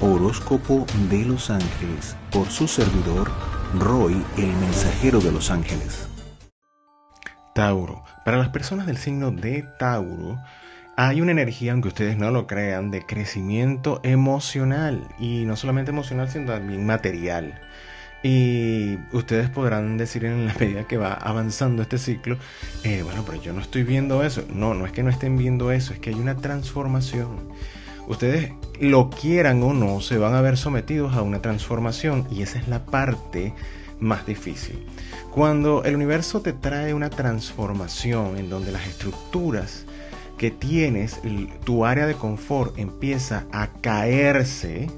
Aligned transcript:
Horóscopo 0.00 0.86
de 1.10 1.24
los 1.24 1.50
Ángeles 1.50 2.14
por 2.30 2.48
su 2.48 2.68
servidor 2.68 3.32
Roy, 3.80 4.22
el 4.36 4.46
mensajero 4.46 5.18
de 5.18 5.32
los 5.32 5.50
ángeles. 5.50 6.08
Tauro. 7.52 8.04
Para 8.24 8.38
las 8.38 8.50
personas 8.50 8.86
del 8.86 8.96
signo 8.96 9.32
de 9.32 9.64
Tauro, 9.80 10.38
hay 10.96 11.20
una 11.20 11.32
energía, 11.32 11.72
aunque 11.72 11.88
ustedes 11.88 12.16
no 12.16 12.30
lo 12.30 12.46
crean, 12.46 12.92
de 12.92 13.04
crecimiento 13.04 14.00
emocional. 14.04 15.08
Y 15.18 15.44
no 15.46 15.56
solamente 15.56 15.90
emocional, 15.90 16.28
sino 16.30 16.52
también 16.52 16.86
material. 16.86 17.60
Y 18.22 18.98
ustedes 19.12 19.50
podrán 19.50 19.96
decir 19.98 20.24
en 20.24 20.46
la 20.46 20.54
medida 20.54 20.84
que 20.84 20.96
va 20.96 21.12
avanzando 21.12 21.82
este 21.82 21.98
ciclo, 21.98 22.38
eh, 22.84 23.02
bueno, 23.02 23.24
pero 23.26 23.42
yo 23.42 23.52
no 23.52 23.60
estoy 23.60 23.82
viendo 23.82 24.22
eso. 24.22 24.44
No, 24.48 24.74
no 24.74 24.86
es 24.86 24.92
que 24.92 25.02
no 25.02 25.10
estén 25.10 25.36
viendo 25.36 25.72
eso, 25.72 25.92
es 25.92 25.98
que 25.98 26.10
hay 26.10 26.16
una 26.16 26.36
transformación. 26.36 27.48
Ustedes 28.08 28.52
lo 28.80 29.10
quieran 29.10 29.62
o 29.62 29.72
no, 29.72 30.00
se 30.00 30.18
van 30.18 30.34
a 30.34 30.40
ver 30.40 30.56
sometidos 30.56 31.14
a 31.14 31.22
una 31.22 31.42
transformación 31.42 32.26
y 32.30 32.42
esa 32.42 32.58
es 32.58 32.66
la 32.66 32.84
parte 32.86 33.52
más 34.00 34.26
difícil. 34.26 34.84
Cuando 35.30 35.84
el 35.84 35.94
universo 35.94 36.40
te 36.40 36.52
trae 36.52 36.94
una 36.94 37.10
transformación 37.10 38.36
en 38.38 38.48
donde 38.48 38.72
las 38.72 38.86
estructuras 38.86 39.84
que 40.38 40.50
tienes, 40.50 41.20
tu 41.64 41.84
área 41.84 42.06
de 42.06 42.14
confort 42.14 42.78
empieza 42.78 43.44
a 43.52 43.68
caerse, 43.80 44.88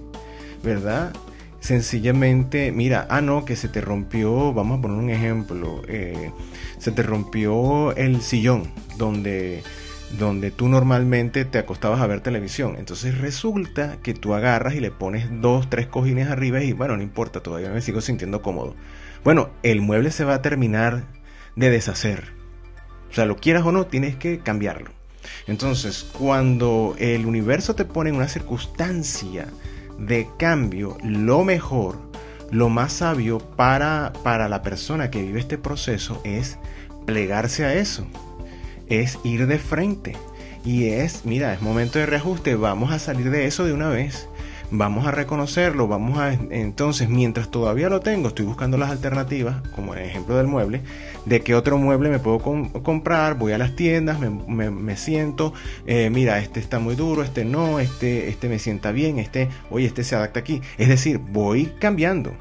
¿verdad? 0.62 1.12
sencillamente, 1.60 2.72
mira, 2.72 3.06
ah, 3.10 3.20
no, 3.20 3.44
que 3.44 3.54
se 3.54 3.68
te 3.68 3.80
rompió, 3.80 4.52
vamos 4.52 4.78
a 4.78 4.82
poner 4.82 4.98
un 4.98 5.10
ejemplo, 5.10 5.82
eh, 5.86 6.32
se 6.78 6.90
te 6.90 7.02
rompió 7.02 7.94
el 7.96 8.22
sillón 8.22 8.64
donde, 8.96 9.62
donde 10.18 10.50
tú 10.50 10.68
normalmente 10.68 11.44
te 11.44 11.58
acostabas 11.58 12.00
a 12.00 12.06
ver 12.06 12.20
televisión. 12.20 12.76
Entonces 12.78 13.18
resulta 13.18 13.98
que 14.02 14.14
tú 14.14 14.34
agarras 14.34 14.74
y 14.74 14.80
le 14.80 14.90
pones 14.90 15.28
dos, 15.40 15.70
tres 15.70 15.86
cojines 15.86 16.28
arriba 16.28 16.62
y 16.62 16.72
bueno, 16.72 16.96
no 16.96 17.02
importa, 17.02 17.42
todavía 17.42 17.70
me 17.70 17.80
sigo 17.80 18.00
sintiendo 18.00 18.42
cómodo. 18.42 18.74
Bueno, 19.24 19.50
el 19.62 19.80
mueble 19.80 20.10
se 20.10 20.24
va 20.24 20.34
a 20.34 20.42
terminar 20.42 21.04
de 21.56 21.70
deshacer. 21.70 22.32
O 23.10 23.14
sea, 23.14 23.26
lo 23.26 23.36
quieras 23.36 23.64
o 23.64 23.72
no, 23.72 23.86
tienes 23.86 24.16
que 24.16 24.38
cambiarlo. 24.38 24.90
Entonces, 25.46 26.08
cuando 26.18 26.94
el 26.98 27.26
universo 27.26 27.74
te 27.74 27.84
pone 27.84 28.10
en 28.10 28.16
una 28.16 28.28
circunstancia, 28.28 29.46
de 30.00 30.28
cambio, 30.38 30.96
lo 31.02 31.44
mejor, 31.44 31.98
lo 32.50 32.68
más 32.68 32.94
sabio 32.94 33.38
para, 33.38 34.12
para 34.24 34.48
la 34.48 34.62
persona 34.62 35.10
que 35.10 35.22
vive 35.22 35.40
este 35.40 35.58
proceso 35.58 36.20
es 36.24 36.58
plegarse 37.06 37.64
a 37.64 37.74
eso, 37.74 38.06
es 38.90 39.18
ir 39.24 39.46
de 39.46 39.58
frente. 39.58 40.14
Y 40.62 40.88
es, 40.88 41.24
mira, 41.24 41.54
es 41.54 41.62
momento 41.62 41.98
de 41.98 42.04
reajuste, 42.04 42.54
vamos 42.54 42.92
a 42.92 42.98
salir 42.98 43.30
de 43.30 43.46
eso 43.46 43.64
de 43.64 43.72
una 43.72 43.88
vez 43.88 44.28
vamos 44.70 45.06
a 45.06 45.10
reconocerlo, 45.10 45.88
vamos 45.88 46.18
a 46.18 46.32
entonces 46.32 47.08
mientras 47.08 47.50
todavía 47.50 47.88
lo 47.88 48.00
tengo, 48.00 48.28
estoy 48.28 48.46
buscando 48.46 48.76
las 48.78 48.90
alternativas, 48.90 49.62
como 49.74 49.94
el 49.94 50.00
ejemplo 50.00 50.36
del 50.36 50.46
mueble, 50.46 50.82
de 51.26 51.40
qué 51.40 51.54
otro 51.54 51.76
mueble 51.78 52.08
me 52.08 52.18
puedo 52.18 52.38
comprar, 52.38 53.36
voy 53.36 53.52
a 53.52 53.58
las 53.58 53.74
tiendas, 53.74 54.18
me, 54.20 54.96
siento, 54.96 55.52
eh, 55.86 56.10
mira, 56.10 56.38
este 56.38 56.60
está 56.60 56.78
muy 56.78 56.94
duro, 56.94 57.22
este 57.22 57.44
no, 57.44 57.80
este, 57.80 58.28
este 58.28 58.48
me 58.48 58.58
sienta 58.58 58.92
bien, 58.92 59.18
este, 59.18 59.48
oye, 59.70 59.86
este 59.86 60.04
se 60.04 60.14
adapta 60.14 60.40
aquí. 60.40 60.60
Es 60.78 60.88
decir, 60.88 61.18
voy 61.18 61.72
cambiando 61.78 62.32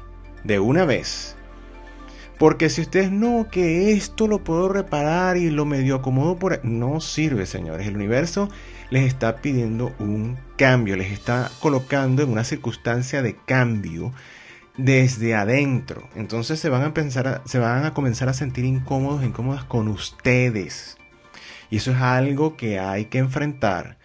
de 0.44 0.60
una 0.60 0.84
vez. 0.84 1.36
Porque 2.40 2.70
si 2.70 2.80
ustedes 2.80 3.12
no, 3.12 3.48
que 3.50 3.92
esto 3.92 4.26
lo 4.26 4.42
puedo 4.42 4.70
reparar 4.70 5.36
y 5.36 5.50
lo 5.50 5.66
medio 5.66 5.96
acomodo 5.96 6.38
por... 6.38 6.64
No 6.64 7.02
sirve, 7.02 7.44
señores. 7.44 7.86
El 7.86 7.96
universo 7.96 8.48
les 8.88 9.04
está 9.04 9.42
pidiendo 9.42 9.94
un 9.98 10.38
cambio, 10.56 10.96
les 10.96 11.12
está 11.12 11.50
colocando 11.60 12.22
en 12.22 12.30
una 12.30 12.44
circunstancia 12.44 13.20
de 13.20 13.36
cambio 13.36 14.14
desde 14.78 15.34
adentro. 15.34 16.08
Entonces 16.16 16.58
se 16.58 16.70
van 16.70 16.82
a 16.82 16.94
pensar, 16.94 17.42
se 17.44 17.58
van 17.58 17.84
a 17.84 17.92
comenzar 17.92 18.30
a 18.30 18.32
sentir 18.32 18.64
incómodos, 18.64 19.22
incómodas 19.22 19.64
con 19.64 19.88
ustedes. 19.88 20.96
Y 21.68 21.76
eso 21.76 21.90
es 21.90 21.98
algo 21.98 22.56
que 22.56 22.78
hay 22.78 23.04
que 23.04 23.18
enfrentar. 23.18 23.98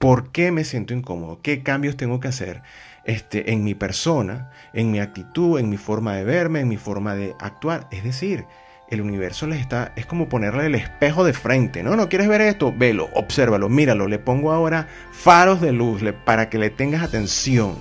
¿Por 0.00 0.32
qué 0.32 0.50
me 0.50 0.64
siento 0.64 0.92
incómodo? 0.92 1.40
¿Qué 1.40 1.62
cambios 1.62 1.96
tengo 1.96 2.18
que 2.18 2.26
hacer 2.26 2.62
este, 3.04 3.52
en 3.52 3.64
mi 3.64 3.74
persona, 3.74 4.50
en 4.72 4.90
mi 4.90 5.00
actitud, 5.00 5.58
en 5.58 5.68
mi 5.68 5.76
forma 5.76 6.14
de 6.14 6.24
verme, 6.24 6.60
en 6.60 6.68
mi 6.68 6.76
forma 6.76 7.14
de 7.14 7.34
actuar? 7.38 7.88
Es 7.90 8.04
decir, 8.04 8.46
el 8.88 9.00
universo 9.00 9.46
les 9.46 9.60
está, 9.60 9.92
es 9.96 10.06
como 10.06 10.28
ponerle 10.28 10.66
el 10.66 10.74
espejo 10.74 11.24
de 11.24 11.32
frente, 11.32 11.82
¿no? 11.82 11.96
¿No 11.96 12.08
quieres 12.08 12.28
ver 12.28 12.40
esto? 12.40 12.72
Velo, 12.76 13.08
obsérvalo, 13.14 13.68
míralo, 13.68 14.08
le 14.08 14.18
pongo 14.18 14.52
ahora 14.52 14.88
faros 15.12 15.60
de 15.60 15.72
luz 15.72 16.02
para 16.24 16.50
que 16.50 16.58
le 16.58 16.70
tengas 16.70 17.02
atención. 17.02 17.76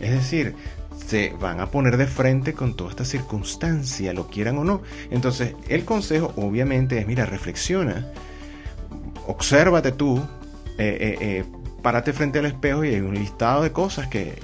Es 0.00 0.10
decir, 0.10 0.54
se 1.06 1.30
van 1.40 1.60
a 1.60 1.70
poner 1.70 1.96
de 1.96 2.06
frente 2.06 2.52
con 2.52 2.74
toda 2.74 2.90
esta 2.90 3.04
circunstancia, 3.04 4.12
lo 4.12 4.28
quieran 4.28 4.58
o 4.58 4.64
no. 4.64 4.82
Entonces, 5.10 5.54
el 5.68 5.84
consejo 5.84 6.32
obviamente 6.36 6.98
es, 6.98 7.06
mira, 7.06 7.26
reflexiona, 7.26 8.06
obsérvate 9.26 9.92
tú, 9.92 10.18
eh, 10.78 10.98
eh, 11.00 11.16
eh, 11.20 11.44
párate 11.84 12.14
frente 12.14 12.38
al 12.38 12.46
espejo 12.46 12.82
y 12.82 12.94
hay 12.94 13.00
un 13.00 13.14
listado 13.14 13.62
de 13.62 13.70
cosas 13.70 14.08
que 14.08 14.34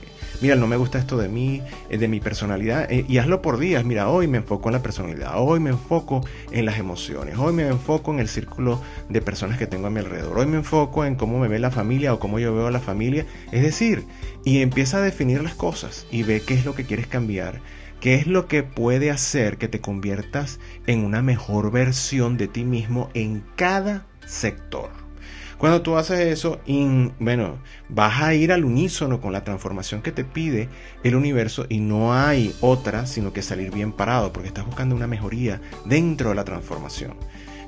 mira, 0.43 0.56
no 0.56 0.67
me 0.67 0.77
gusta 0.77 0.99
esto 0.99 1.17
de 1.17 1.28
mí, 1.28 1.62
eh, 1.89 1.97
de 1.97 2.06
mi 2.06 2.21
personalidad, 2.21 2.91
eh, 2.93 3.06
y 3.09 3.17
hazlo 3.17 3.41
por 3.41 3.59
días, 3.59 3.84
mira, 3.84 4.09
hoy 4.09 4.27
me 4.27 4.39
enfoco 4.39 4.69
en 4.69 4.75
la 4.75 4.83
personalidad, 4.83 5.33
hoy 5.37 5.59
me 5.59 5.71
enfoco 5.71 6.23
en 6.51 6.67
las 6.67 6.78
emociones, 6.78 7.39
hoy 7.39 7.55
me 7.55 7.67
enfoco 7.67 8.12
en 8.12 8.21
el 8.21 8.28
círculo 8.28 8.81
de 9.09 9.23
personas 9.23 9.59
que 9.59 9.67
tengo 9.67 9.87
a 9.87 9.91
mi 9.91 10.01
alrededor, 10.01 10.39
hoy 10.39 10.47
me 10.47 10.59
enfoco 10.59 11.06
en 11.06 11.17
cómo 11.17 11.39
me 11.39 11.49
ve 11.49 11.59
la 11.59 11.71
familia 11.71 12.12
o 12.12 12.19
cómo 12.19 12.39
yo 12.39 12.55
veo 12.55 12.67
a 12.67 12.71
la 12.71 12.81
familia, 12.81 13.25
es 13.53 13.62
decir, 13.62 14.05
y 14.45 14.61
empieza 14.61 14.99
a 14.99 15.03
definir 15.03 15.43
las 15.43 15.55
cosas 15.55 16.07
y 16.11 16.22
ve 16.22 16.43
qué 16.47 16.55
es 16.55 16.67
lo 16.67 16.75
que 16.75 16.84
quieres 16.84 17.07
cambiar. 17.07 17.61
¿Qué 18.01 18.15
es 18.15 18.27
lo 18.27 18.49
que 18.49 18.62
puede 18.62 19.11
hacer 19.11 19.59
que 19.59 19.69
te 19.69 19.83
conviertas 19.83 20.59
en 20.87 21.05
una 21.05 21.21
mejor 21.21 21.71
versión 21.71 22.39
de 22.39 22.49
ti 22.49 22.65
mismo 22.65 23.11
en 23.12 23.45
cada 23.57 24.07
sector? 24.25 25.00
Cuando 25.60 25.82
tú 25.82 25.98
haces 25.98 26.21
eso, 26.21 26.59
bueno, 27.19 27.59
vas 27.91 28.22
a 28.22 28.32
ir 28.32 28.50
al 28.50 28.65
unísono 28.65 29.21
con 29.21 29.34
la 29.34 29.44
transformación 29.44 30.00
que 30.00 30.10
te 30.10 30.25
pide 30.25 30.71
el 31.04 31.15
universo 31.15 31.66
y 31.69 31.81
no 31.81 32.15
hay 32.15 32.54
otra 32.62 33.04
sino 33.04 33.34
que 33.34 33.43
salir 33.43 33.71
bien 33.71 33.93
parado 33.93 34.32
porque 34.32 34.48
estás 34.48 34.65
buscando 34.65 34.97
una 34.97 35.06
mejoría 35.06 35.60
dentro 35.84 36.31
de 36.31 36.37
la 36.37 36.47
transformación. 36.47 37.15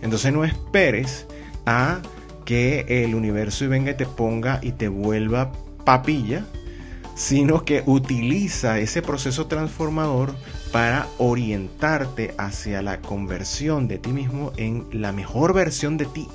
Entonces 0.00 0.32
no 0.32 0.42
esperes 0.42 1.26
a 1.66 2.00
que 2.46 2.86
el 3.04 3.14
universo 3.14 3.68
venga 3.68 3.90
y 3.90 3.96
te 3.98 4.06
ponga 4.06 4.58
y 4.62 4.72
te 4.72 4.88
vuelva 4.88 5.52
papilla, 5.84 6.46
sino 7.14 7.66
que 7.66 7.82
utiliza 7.84 8.78
ese 8.78 9.02
proceso 9.02 9.48
transformador 9.48 10.34
para 10.72 11.08
orientarte 11.18 12.34
hacia 12.38 12.80
la 12.80 13.02
conversión 13.02 13.86
de 13.86 13.98
ti 13.98 14.14
mismo 14.14 14.50
en 14.56 14.86
la 14.92 15.12
mejor 15.12 15.52
versión 15.52 15.98
de 15.98 16.06
ti. 16.06 16.26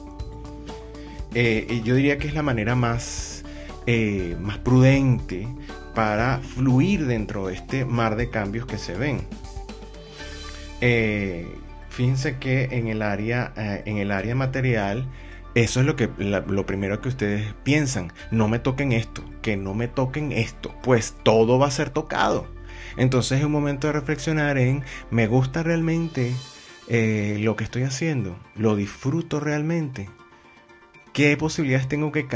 Eh, 1.39 1.83
yo 1.83 1.93
diría 1.93 2.17
que 2.17 2.27
es 2.27 2.33
la 2.33 2.41
manera 2.41 2.73
más, 2.73 3.43
eh, 3.85 4.35
más 4.41 4.57
prudente 4.57 5.47
para 5.93 6.39
fluir 6.39 7.05
dentro 7.05 7.45
de 7.45 7.53
este 7.53 7.85
mar 7.85 8.15
de 8.15 8.31
cambios 8.31 8.65
que 8.65 8.79
se 8.79 8.95
ven. 8.95 9.21
Eh, 10.81 11.47
fíjense 11.91 12.39
que 12.39 12.69
en 12.71 12.87
el 12.87 13.03
área, 13.03 13.53
en 13.55 13.97
el 13.97 14.09
área 14.09 14.33
material, 14.33 15.05
eso 15.53 15.79
es 15.79 15.85
lo, 15.85 15.95
que, 15.95 16.09
lo 16.17 16.65
primero 16.65 17.01
que 17.01 17.09
ustedes 17.09 17.53
piensan. 17.63 18.11
No 18.31 18.47
me 18.47 18.57
toquen 18.57 18.91
esto, 18.91 19.23
que 19.43 19.57
no 19.57 19.75
me 19.75 19.87
toquen 19.87 20.31
esto, 20.31 20.73
pues 20.81 21.13
todo 21.21 21.59
va 21.59 21.67
a 21.67 21.71
ser 21.71 21.91
tocado. 21.91 22.47
Entonces 22.97 23.37
es 23.37 23.45
un 23.45 23.51
momento 23.51 23.85
de 23.85 23.93
reflexionar 23.93 24.57
en, 24.57 24.83
¿me 25.11 25.27
gusta 25.27 25.61
realmente 25.61 26.33
lo 26.89 27.55
que 27.55 27.63
estoy 27.63 27.83
haciendo? 27.83 28.39
¿Lo 28.55 28.75
disfruto 28.75 29.39
realmente? 29.39 30.09
¿Qué 31.17 31.35
posibilidades 31.35 31.87
tengo 31.87 32.11
que 32.11 32.27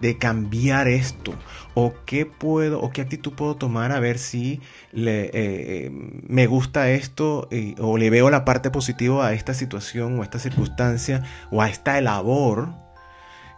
de 0.00 0.16
cambiar 0.16 0.86
esto? 0.86 1.34
¿O 1.74 1.94
qué 2.06 2.26
puedo, 2.26 2.80
o 2.80 2.92
qué 2.92 3.00
actitud 3.00 3.32
puedo 3.32 3.56
tomar 3.56 3.90
a 3.90 3.98
ver 3.98 4.20
si 4.20 4.60
le, 4.92 5.24
eh, 5.24 5.30
eh, 5.34 5.90
me 6.28 6.46
gusta 6.46 6.90
esto 6.90 7.48
o 7.80 7.98
le 7.98 8.08
veo 8.08 8.30
la 8.30 8.44
parte 8.44 8.70
positiva 8.70 9.26
a 9.26 9.32
esta 9.32 9.52
situación 9.52 10.16
o 10.16 10.22
a 10.22 10.24
esta 10.24 10.38
circunstancia 10.38 11.24
o 11.50 11.60
a 11.60 11.68
esta 11.68 12.00
labor 12.00 12.72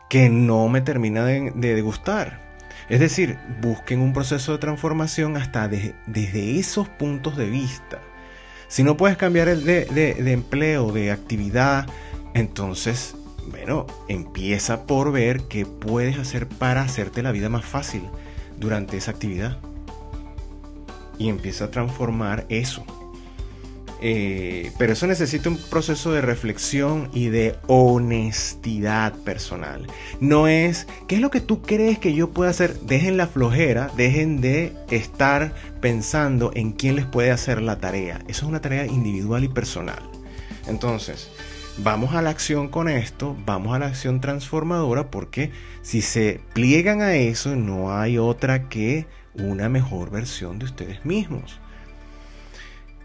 que 0.09 0.31
no 0.31 0.67
me 0.71 0.81
termina 0.81 1.23
de, 1.27 1.83
gustar? 1.83 2.41
Es 2.89 2.99
decir, 2.99 3.37
busquen 3.61 4.01
un 4.01 4.15
proceso 4.15 4.53
de 4.53 4.59
transformación 4.59 5.37
hasta 5.37 5.69
desde 5.69 6.59
esos 6.59 6.89
puntos 6.89 7.37
de 7.37 7.51
vista. 7.51 8.01
Si 8.69 8.83
no 8.83 8.97
puedes 8.97 9.19
cambiar 9.19 9.49
el 9.49 9.67
de, 9.67 9.85
de 9.85 10.33
empleo, 10.33 10.93
de 10.93 11.13
actividad, 11.13 11.87
entonces 12.33 13.17
bueno, 13.51 13.87
empieza 14.09 14.87
por 14.87 15.13
ver 15.13 15.43
qué 15.43 15.67
puedes 15.67 16.19
hacer 16.19 16.49
para 16.49 16.83
hacerte 16.83 17.23
la 17.23 17.33
vida 17.33 17.49
más 17.49 17.65
fácil 17.65 18.03
durante 18.59 18.97
esa 18.97 19.11
actividad. 19.11 19.59
Y 21.19 21.29
empieza 21.29 21.67
a 21.67 21.71
transformar 21.71 22.47
eso. 22.49 22.85
Eh, 24.05 24.73
pero 24.79 24.95
eso 24.95 25.07
necesita 25.07 25.49
un 25.49 25.57
proceso 25.57 26.11
de 26.11 26.21
reflexión 26.21 27.09
y 27.13 27.29
de 27.29 27.55
honestidad 27.69 29.15
personal. 29.15 29.87
No 30.19 30.49
es, 30.49 30.89
¿qué 31.07 31.15
es 31.15 31.21
lo 31.21 31.31
que 31.31 31.41
tú 31.41 31.63
crees 31.63 32.01
que 32.01 32.13
yo 32.13 32.31
puedo 32.31 32.51
hacer? 32.51 32.81
Dejen 32.81 33.17
la 33.17 33.29
flojera, 33.29 33.93
dejen 33.97 34.41
de 34.41 34.73
estar 34.91 35.55
pensando 35.81 36.51
en 36.55 36.73
quién 36.73 36.97
les 36.97 37.07
puede 37.07 37.31
hacer 37.31 37.63
la 37.63 37.79
tarea. 37.79 38.19
Eso 38.27 38.45
es 38.45 38.49
una 38.49 38.61
tarea 38.61 38.87
individual 38.87 39.45
y 39.45 39.49
personal. 39.49 40.03
Entonces, 40.67 41.31
vamos 41.79 42.15
a 42.15 42.23
la 42.23 42.31
acción 42.31 42.69
con 42.69 42.89
esto, 42.89 43.37
vamos 43.45 43.75
a 43.75 43.79
la 43.79 43.87
acción 43.87 44.21
transformadora 44.21 45.11
porque 45.11 45.51
si 45.83 46.03
se 46.03 46.41
pliegan 46.53 47.01
a 47.01 47.15
eso 47.15 47.57
no 47.57 47.97
hay 47.97 48.19
otra 48.19 48.69
que 48.69 49.07
una 49.35 49.69
mejor 49.69 50.11
versión 50.11 50.59
de 50.59 50.67
ustedes 50.67 51.05
mismos. 51.05 51.59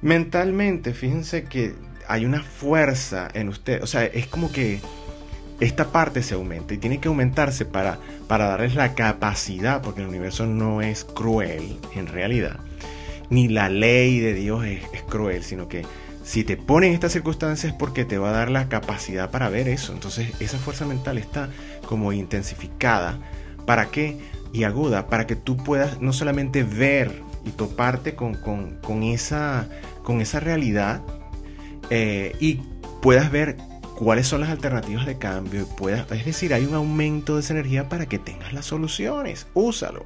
Mentalmente, 0.02 0.94
fíjense 0.94 1.46
que 1.46 1.74
hay 2.08 2.26
una 2.26 2.42
fuerza 2.44 3.28
en 3.34 3.50
usted, 3.50 3.82
o 3.82 3.88
sea, 3.88 4.06
es 4.06 4.28
como 4.28 4.52
que 4.52 4.80
esta 5.60 5.92
parte 5.92 6.22
se 6.22 6.36
aumenta 6.36 6.74
y 6.74 6.78
tiene 6.78 7.00
que 7.00 7.08
aumentarse 7.08 7.66
para, 7.66 7.98
para 8.28 8.48
darles 8.48 8.76
la 8.76 8.94
capacidad, 8.94 9.82
porque 9.82 10.02
el 10.02 10.08
universo 10.08 10.46
no 10.46 10.82
es 10.82 11.04
cruel 11.04 11.80
en 11.96 12.08
realidad, 12.08 12.60
ni 13.30 13.48
la 13.48 13.70
ley 13.70 14.20
de 14.20 14.34
Dios 14.34 14.66
es, 14.66 14.84
es 14.94 15.02
cruel, 15.04 15.44
sino 15.44 15.68
que 15.68 15.84
si 16.28 16.44
te 16.44 16.58
ponen 16.58 16.92
estas 16.92 17.14
circunstancias 17.14 17.72
es 17.72 17.80
porque 17.80 18.04
te 18.04 18.18
va 18.18 18.32
a 18.32 18.34
dar 18.34 18.52
la 18.52 18.68
capacidad 18.68 19.32
para 19.32 19.48
ver 19.48 19.70
eso. 19.70 19.94
Entonces 19.94 20.34
esa 20.42 20.58
fuerza 20.58 20.86
mental 20.86 21.18
está 21.18 21.50
como 21.86 22.12
intensificada. 22.12 23.18
¿Para 23.66 23.86
qué? 23.86 24.18
Y 24.52 24.66
aguda, 24.66 25.08
para 25.08 25.26
que 25.26 25.38
tú 25.38 25.56
puedas 25.56 26.02
no 26.02 26.12
solamente 26.12 26.64
ver 26.64 27.24
y 27.46 27.52
toparte 27.52 28.16
con, 28.16 28.34
con, 28.34 29.04
esa, 29.04 29.70
con 30.04 30.20
esa 30.20 30.42
realidad 30.42 31.02
eh, 31.90 32.36
y 32.42 32.56
puedas 33.02 33.32
ver 33.32 33.56
cuáles 33.96 34.28
son 34.28 34.42
las 34.42 34.50
alternativas 34.50 35.06
de 35.06 35.18
cambio. 35.18 35.62
Y 35.62 35.78
puedas, 35.78 36.12
es 36.12 36.26
decir, 36.26 36.54
hay 36.54 36.66
un 36.66 36.76
aumento 36.76 37.36
de 37.36 37.40
esa 37.40 37.54
energía 37.54 37.88
para 37.88 38.06
que 38.06 38.20
tengas 38.20 38.52
las 38.52 38.66
soluciones. 38.66 39.48
Úsalo. 39.54 40.06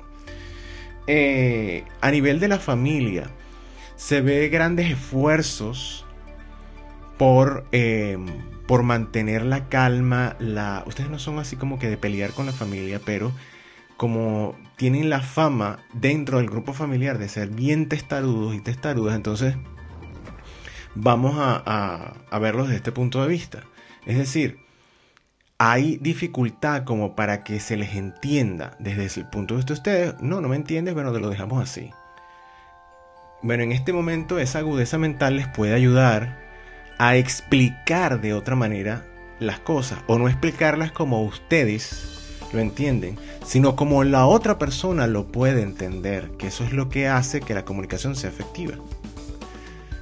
Eh, 1.07 1.83
a 2.00 2.12
nivel 2.12 2.39
de 2.39 2.47
la 2.47 2.59
familia, 2.59 3.27
se 3.95 4.21
ve 4.21 4.50
grandes 4.50 4.91
esfuerzos 4.91 6.06
por, 7.21 7.68
eh, 7.71 8.18
por 8.65 8.81
mantener 8.81 9.45
la 9.45 9.69
calma. 9.69 10.35
La, 10.39 10.83
ustedes 10.88 11.07
no 11.07 11.19
son 11.19 11.38
así 11.38 11.56
como 11.56 11.77
que 11.77 11.88
de 11.88 11.95
pelear 11.95 12.31
con 12.31 12.47
la 12.47 12.51
familia, 12.51 13.00
pero 13.06 13.31
como 13.95 14.56
tienen 14.75 15.12
la 15.12 15.21
fama 15.21 15.85
dentro 15.94 16.39
del 16.39 16.50
grupo 16.50 16.73
familiar 16.73 17.19
de 17.19 17.29
ser 17.29 17.50
bien 17.50 17.89
testarudos 17.89 18.56
y 18.56 18.59
testarudas, 18.59 19.15
entonces 19.15 19.56
vamos 20.95 21.35
a, 21.38 22.15
verlos 22.41 22.69
desde 22.69 22.77
este 22.77 22.91
punto 22.91 23.21
de 23.21 23.27
vista. 23.27 23.65
Es 24.07 24.18
decir, 24.18 24.57
hay 25.59 25.97
dificultad 25.97 26.85
como 26.85 27.15
para 27.15 27.44
que 27.44 27.59
se 27.59 27.77
les 27.77 27.94
entienda 27.94 28.75
desde 28.79 29.21
el 29.21 29.29
punto 29.29 29.53
de 29.53 29.57
vista 29.59 29.75
de 29.75 29.79
ustedes. 29.79 30.15
No, 30.21 30.41
no 30.41 30.47
me 30.47 30.56
entiendes, 30.56 30.95
bueno, 30.95 31.13
te 31.13 31.19
lo 31.19 31.29
dejamos 31.29 31.62
así. 31.62 31.91
Bueno, 33.44 33.62
en 33.62 33.73
este 33.73 33.94
momento 33.94 34.39
esa 34.39 34.57
agudeza 34.57 34.97
mental 34.97 35.35
les 35.35 35.47
puede 35.47 35.75
ayudar 35.75 36.41
a 37.01 37.15
explicar 37.15 38.21
de 38.21 38.36
otra 38.36 38.56
manera 38.56 39.07
las 39.39 39.59
cosas 39.59 39.98
o 40.06 40.19
no 40.19 40.27
explicarlas 40.27 40.92
como 40.92 41.24
ustedes 41.24 42.38
lo 42.53 42.59
entienden, 42.59 43.18
sino 43.44 43.75
como 43.75 44.03
la 44.03 44.27
otra 44.27 44.59
persona 44.59 45.07
lo 45.07 45.25
puede 45.25 45.63
entender, 45.63 46.30
que 46.38 46.45
eso 46.45 46.63
es 46.63 46.74
lo 46.74 46.89
que 46.89 47.07
hace 47.07 47.42
que 47.42 47.56
la 47.56 47.65
comunicación 47.65 48.15
sea 48.15 48.30
efectiva. 48.30 48.75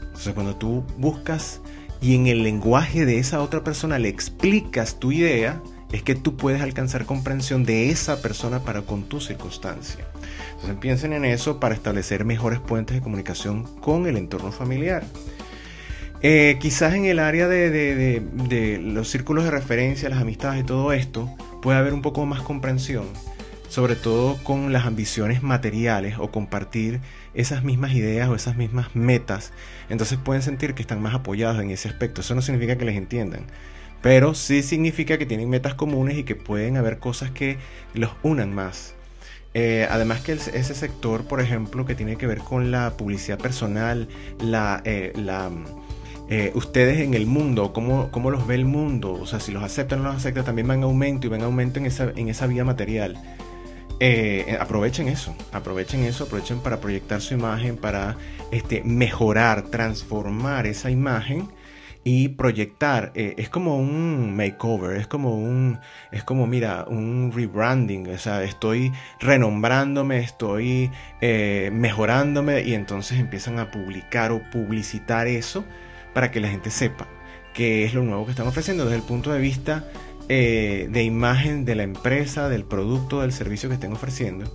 Entonces 0.07 0.33
cuando 0.33 0.57
tú 0.57 0.83
buscas 0.97 1.61
y 2.01 2.15
en 2.15 2.27
el 2.27 2.43
lenguaje 2.43 3.05
de 3.05 3.19
esa 3.19 3.41
otra 3.41 3.63
persona 3.63 3.97
le 3.97 4.09
explicas 4.09 4.99
tu 4.99 5.13
idea, 5.13 5.61
es 5.93 6.03
que 6.03 6.15
tú 6.15 6.35
puedes 6.35 6.61
alcanzar 6.61 7.05
comprensión 7.05 7.63
de 7.63 7.91
esa 7.91 8.21
persona 8.21 8.59
para 8.59 8.81
con 8.81 9.03
tu 9.03 9.21
circunstancia. 9.21 10.05
Entonces 10.55 10.75
piensen 10.81 11.13
en 11.13 11.23
eso 11.23 11.61
para 11.61 11.75
establecer 11.75 12.25
mejores 12.25 12.59
puentes 12.59 12.97
de 12.97 13.01
comunicación 13.01 13.63
con 13.79 14.05
el 14.05 14.17
entorno 14.17 14.51
familiar. 14.51 15.05
Eh, 16.21 16.57
quizás 16.59 16.95
en 16.95 17.05
el 17.05 17.17
área 17.17 17.47
de, 17.47 18.21
los 18.81 19.09
círculos 19.09 19.45
de 19.45 19.51
referencia, 19.51 20.09
las 20.09 20.19
amistades 20.21 20.61
y 20.61 20.65
todo 20.65 20.91
esto, 20.91 21.29
puede 21.61 21.77
haber 21.77 21.93
un 21.93 22.01
poco 22.01 22.25
más 22.25 22.41
comprensión, 22.41 23.05
sobre 23.69 23.95
todo 23.95 24.35
con 24.43 24.73
las 24.73 24.85
ambiciones 24.85 25.43
materiales 25.43 26.17
o 26.19 26.29
compartir 26.29 26.99
esas 27.33 27.63
mismas 27.63 27.93
ideas 27.93 28.27
o 28.27 28.35
esas 28.35 28.57
mismas 28.57 28.95
metas. 28.95 29.53
Entonces 29.89 30.17
pueden 30.17 30.41
sentir 30.41 30.73
que 30.73 30.81
están 30.81 31.01
más 31.01 31.15
apoyados 31.15 31.61
en 31.61 31.71
ese 31.71 31.87
aspecto. 31.87 32.19
Eso 32.19 32.35
no 32.35 32.41
significa 32.41 32.77
que 32.77 32.85
les 32.85 32.97
entiendan, 32.97 33.45
pero 34.01 34.33
sí 34.33 34.61
significa 34.61 35.17
que 35.17 35.25
tienen 35.25 35.49
metas 35.49 35.73
comunes 35.73 36.17
y 36.17 36.23
que 36.23 36.35
pueden 36.35 36.75
haber 36.75 36.99
cosas 36.99 37.31
que 37.31 37.57
los 37.93 38.11
unan 38.23 38.53
más. 38.53 38.93
Eh, 39.53 39.87
además 39.89 40.21
que 40.21 40.33
ese 40.33 40.75
sector, 40.75 41.23
por 41.25 41.39
ejemplo, 41.41 41.85
que 41.85 41.95
tiene 41.95 42.17
que 42.17 42.27
ver 42.27 42.39
con 42.39 42.71
la 42.71 42.97
publicidad 42.97 43.39
personal, 43.39 44.07
la, 44.39 44.81
eh, 44.85 45.11
la 45.15 45.49
eh, 46.31 46.51
ustedes 46.53 46.99
en 46.99 47.15
el 47.15 47.25
mundo, 47.25 47.73
cómo, 47.73 48.11
cómo, 48.11 48.29
los 48.29 48.45
ve 48.45 48.53
el 48.53 48.65
mundo, 48.65 49.13
o 49.13 49.25
sea, 49.25 49.39
si 49.39 49.51
los 49.51 49.63
aceptan 49.63 50.01
o 50.01 50.03
no 50.03 50.09
los 50.09 50.17
aceptan, 50.17 50.45
también 50.45 50.67
van 50.67 50.77
en 50.77 50.83
aumento 50.83 51.25
y 51.25 51.29
van 51.31 51.39
en 51.39 51.47
aumento 51.47 51.79
en 51.79 51.87
esa, 51.87 52.11
en 52.15 52.29
esa 52.29 52.45
vía 52.45 52.63
material. 52.63 53.17
Eh, 53.99 54.45
eh, 54.47 54.57
aprovechen 54.59 55.07
eso, 55.07 55.35
aprovechen 55.51 56.03
eso, 56.03 56.25
aprovechen 56.25 56.59
para 56.59 56.79
proyectar 56.79 57.19
su 57.19 57.33
imagen, 57.33 57.77
para 57.77 58.15
este, 58.51 58.83
mejorar, 58.83 59.63
transformar 59.71 60.67
esa 60.67 60.91
imagen 60.91 61.49
y 62.03 62.29
proyectar. 62.29 63.11
es 63.15 63.49
como 63.49 63.77
un 63.77 64.35
makeover, 64.35 64.97
es 64.97 65.07
como 65.07 65.35
un, 65.35 65.79
es 66.11 66.23
como, 66.23 66.45
mira, 66.45 66.85
un 66.87 67.31
rebranding, 67.35 68.07
o 68.07 68.17
sea, 68.19 68.43
estoy 68.43 68.93
renombrándome, 69.19 70.19
estoy 70.19 70.91
mejorándome 71.71 72.61
y 72.61 72.75
entonces 72.75 73.19
empiezan 73.19 73.57
a 73.57 73.71
publicar 73.71 74.31
o 74.31 74.41
publicitar 74.51 75.27
eso 75.27 75.65
para 76.13 76.31
que 76.31 76.39
la 76.39 76.49
gente 76.49 76.71
sepa 76.71 77.07
qué 77.53 77.83
es 77.83 77.93
lo 77.93 78.03
nuevo 78.03 78.25
que 78.25 78.31
están 78.31 78.47
ofreciendo 78.47 78.85
desde 78.85 78.97
el 78.97 79.03
punto 79.03 79.31
de 79.31 79.39
vista 79.39 79.89
eh, 80.27 80.87
de 80.91 81.03
imagen 81.03 81.65
de 81.65 81.75
la 81.75 81.83
empresa, 81.83 82.49
del 82.49 82.63
producto, 82.63 83.21
del 83.21 83.33
servicio 83.33 83.69
que 83.69 83.75
estén 83.75 83.93
ofreciendo. 83.93 84.45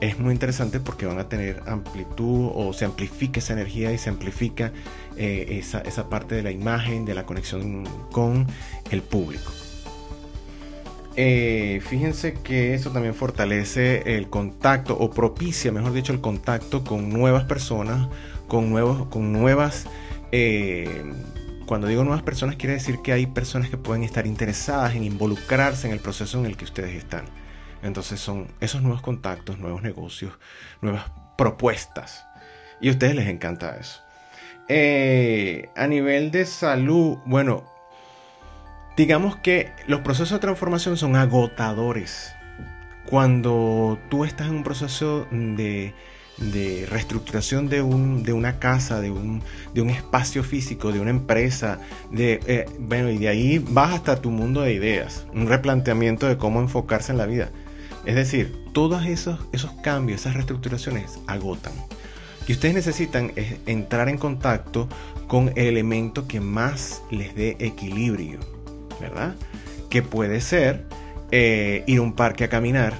Es 0.00 0.18
muy 0.18 0.32
interesante 0.32 0.80
porque 0.80 1.04
van 1.04 1.18
a 1.18 1.28
tener 1.28 1.62
amplitud 1.66 2.50
o 2.54 2.72
se 2.72 2.86
amplifica 2.86 3.38
esa 3.38 3.52
energía 3.52 3.92
y 3.92 3.98
se 3.98 4.08
amplifica 4.08 4.72
eh, 5.18 5.58
esa, 5.58 5.80
esa 5.82 6.08
parte 6.08 6.34
de 6.34 6.42
la 6.42 6.50
imagen, 6.50 7.04
de 7.04 7.14
la 7.14 7.26
conexión 7.26 7.84
con 8.10 8.46
el 8.90 9.02
público. 9.02 9.52
Eh, 11.16 11.82
fíjense 11.86 12.34
que 12.34 12.72
eso 12.72 12.92
también 12.92 13.14
fortalece 13.14 14.16
el 14.16 14.30
contacto 14.30 14.96
o 14.98 15.10
propicia, 15.10 15.70
mejor 15.70 15.92
dicho, 15.92 16.14
el 16.14 16.20
contacto 16.22 16.82
con 16.82 17.10
nuevas 17.10 17.44
personas, 17.44 18.08
con, 18.48 18.70
nuevos, 18.70 19.06
con 19.08 19.32
nuevas 19.32 19.86
eh, 20.32 21.12
cuando 21.66 21.86
digo 21.86 22.02
nuevas 22.04 22.22
personas, 22.22 22.56
quiere 22.56 22.74
decir 22.74 23.00
que 23.02 23.12
hay 23.12 23.26
personas 23.26 23.70
que 23.70 23.76
pueden 23.76 24.02
estar 24.02 24.26
interesadas 24.26 24.94
en 24.94 25.04
involucrarse 25.04 25.86
en 25.86 25.92
el 25.92 26.00
proceso 26.00 26.38
en 26.38 26.46
el 26.46 26.56
que 26.56 26.64
ustedes 26.64 26.94
están. 26.94 27.26
Entonces 27.82 28.20
son 28.20 28.48
esos 28.60 28.82
nuevos 28.82 29.02
contactos, 29.02 29.58
nuevos 29.58 29.82
negocios, 29.82 30.32
nuevas 30.82 31.04
propuestas. 31.38 32.26
Y 32.80 32.88
a 32.88 32.92
ustedes 32.92 33.14
les 33.14 33.28
encanta 33.28 33.76
eso. 33.76 34.02
Eh, 34.68 35.68
a 35.76 35.86
nivel 35.86 36.30
de 36.30 36.44
salud, 36.44 37.18
bueno, 37.24 37.64
digamos 38.96 39.36
que 39.36 39.72
los 39.86 40.00
procesos 40.00 40.32
de 40.32 40.38
transformación 40.40 40.96
son 40.96 41.16
agotadores. 41.16 42.34
Cuando 43.06 43.98
tú 44.10 44.24
estás 44.24 44.48
en 44.48 44.56
un 44.56 44.62
proceso 44.62 45.26
de 45.30 45.94
de 46.40 46.86
reestructuración 46.88 47.68
de, 47.68 47.82
un, 47.82 48.22
de 48.22 48.32
una 48.32 48.58
casa, 48.58 49.00
de 49.00 49.10
un, 49.10 49.42
de 49.74 49.82
un 49.82 49.90
espacio 49.90 50.42
físico, 50.42 50.90
de 50.90 51.00
una 51.00 51.10
empresa, 51.10 51.78
de, 52.10 52.40
eh, 52.46 52.66
bueno, 52.78 53.10
y 53.10 53.18
de 53.18 53.28
ahí 53.28 53.58
vas 53.58 53.94
hasta 53.94 54.20
tu 54.20 54.30
mundo 54.30 54.62
de 54.62 54.72
ideas, 54.72 55.26
un 55.34 55.46
replanteamiento 55.48 56.26
de 56.26 56.38
cómo 56.38 56.60
enfocarse 56.60 57.12
en 57.12 57.18
la 57.18 57.26
vida. 57.26 57.50
Es 58.06 58.14
decir, 58.14 58.64
todos 58.72 59.04
esos, 59.04 59.38
esos 59.52 59.72
cambios, 59.82 60.22
esas 60.22 60.34
reestructuraciones 60.34 61.18
agotan. 61.26 61.74
Y 62.48 62.52
ustedes 62.52 62.74
necesitan 62.74 63.32
entrar 63.66 64.08
en 64.08 64.16
contacto 64.16 64.88
con 65.28 65.50
el 65.50 65.66
elemento 65.66 66.26
que 66.26 66.40
más 66.40 67.02
les 67.10 67.34
dé 67.34 67.56
equilibrio, 67.60 68.40
¿verdad? 68.98 69.36
Que 69.90 70.02
puede 70.02 70.40
ser 70.40 70.86
eh, 71.30 71.84
ir 71.86 71.98
a 71.98 72.02
un 72.02 72.14
parque 72.14 72.44
a 72.44 72.48
caminar, 72.48 72.94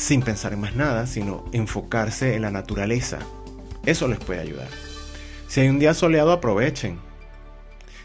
sin 0.00 0.22
pensar 0.22 0.54
en 0.54 0.60
más 0.62 0.74
nada, 0.74 1.06
sino 1.06 1.44
enfocarse 1.52 2.34
en 2.34 2.40
la 2.40 2.50
naturaleza. 2.50 3.18
Eso 3.84 4.08
les 4.08 4.18
puede 4.18 4.40
ayudar. 4.40 4.68
Si 5.46 5.60
hay 5.60 5.68
un 5.68 5.78
día 5.78 5.92
soleado, 5.92 6.32
aprovechen. 6.32 6.98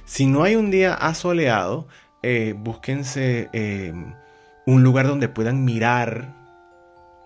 Si 0.03 0.25
no 0.25 0.43
hay 0.43 0.57
un 0.57 0.71
día 0.71 0.93
asoleado, 0.93 1.87
eh, 2.21 2.53
búsquense 2.57 3.49
em, 3.53 4.13
un 4.65 4.83
lugar 4.83 5.07
donde 5.07 5.29
puedan 5.29 5.63
mirar, 5.63 6.35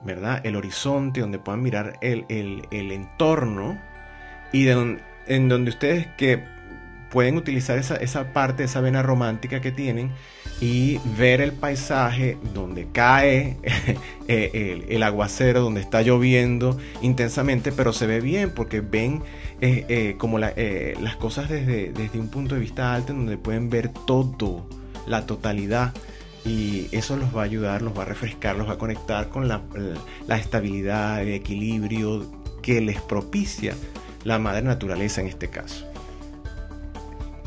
¿verdad? 0.03 0.39
El 0.43 0.55
horizonte, 0.55 1.21
donde 1.21 1.39
puedan 1.39 1.63
mirar 1.63 1.97
el, 2.01 2.25
entorno 2.69 3.81
y 4.53 4.67
en 4.67 5.49
donde 5.49 5.71
ustedes 5.71 6.05
que 6.15 6.43
pueden 7.11 7.37
utilizar 7.37 7.77
esa, 7.77 7.95
esa 7.95 8.33
parte, 8.33 8.63
esa 8.63 8.81
vena 8.81 9.01
romántica 9.01 9.61
que 9.61 9.71
tienen 9.71 10.11
y 10.61 10.99
ver 11.17 11.41
el 11.41 11.53
paisaje 11.53 12.37
donde 12.53 12.87
cae 12.91 13.57
eh, 14.27 14.85
el, 14.89 15.03
aguacero, 15.03 15.61
donde 15.61 15.81
está 15.81 16.01
lloviendo 16.01 16.77
intensamente, 17.01 17.71
pero 17.71 17.93
se 17.93 18.07
ve 18.07 18.19
bien 18.19 18.51
porque 18.51 18.81
ven 18.81 19.23
eh, 19.61 19.85
eh, 19.87 20.15
como 20.17 20.37
las 20.37 21.15
cosas 21.17 21.49
desde, 21.49 21.91
desde 21.91 22.19
un 22.19 22.29
punto 22.29 22.55
de 22.55 22.61
vista 22.61 22.93
alto, 22.93 23.13
donde 23.13 23.37
pueden 23.37 23.69
ver 23.69 23.89
todo, 23.89 24.67
la 25.07 25.25
totalidad. 25.25 25.93
Y 26.45 26.87
eso 26.93 27.17
los 27.17 27.35
va 27.35 27.41
a 27.41 27.45
ayudar, 27.45 27.81
los 27.81 27.97
va 27.97 28.03
a 28.03 28.05
refrescar, 28.05 28.55
los 28.55 28.67
va 28.67 28.73
a 28.73 28.77
conectar 28.77 29.27
con 29.27 29.47
la, 29.47 29.61
la 30.25 30.37
estabilidad, 30.37 31.21
el 31.21 31.33
equilibrio 31.33 32.25
que 32.61 32.79
les 32.81 33.01
propicia 33.01 33.75
la 34.23 34.39
madre 34.39 34.61
naturaleza 34.61 35.21
en 35.21 35.27
este 35.27 35.49
caso. 35.49 35.88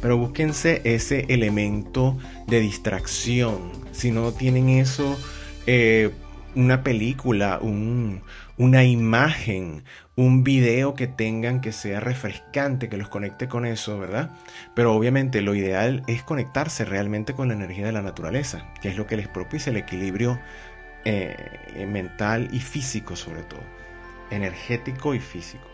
Pero 0.03 0.19
búsquense 0.19 0.83
ese 0.85 1.25
elemento 1.29 2.19
de 2.49 2.61
distracción. 2.61 3.71
Si 3.93 4.11
no 4.11 4.33
tienen 4.33 4.69
eso, 4.69 5.17
eh, 5.67 6.11
una 6.55 6.83
película, 6.83 7.61
una 7.63 8.85
imagen, 8.85 9.85
un 10.17 10.45
video 10.45 10.95
que 10.95 11.07
tengan 11.07 11.61
que 11.61 11.73
sea 11.73 12.01
refrescante, 12.01 12.89
que 12.89 12.97
los 12.97 13.09
conecte 13.09 13.49
con 13.49 13.65
eso, 13.65 13.99
¿verdad? 13.99 14.31
Pero 14.75 14.93
obviamente 14.93 15.41
lo 15.41 15.55
ideal 15.55 16.03
es 16.09 16.23
conectarse 16.23 16.85
realmente 16.85 17.33
con 17.33 17.49
la 17.49 17.55
energía 17.55 17.87
de 17.87 17.93
la 17.93 18.03
naturaleza, 18.03 18.67
que 18.83 18.89
es 18.89 18.97
lo 18.97 19.07
que 19.07 19.17
les 19.17 19.29
propicia 19.29 19.71
el 19.71 19.77
equilibrio 19.77 20.39
eh, 21.05 21.87
mental 21.89 22.49
y 22.53 22.61
físico 22.61 23.17
sobre 23.17 23.43
todo, 23.45 23.63
energético 24.31 25.15
y 25.15 25.21
físico. 25.21 25.65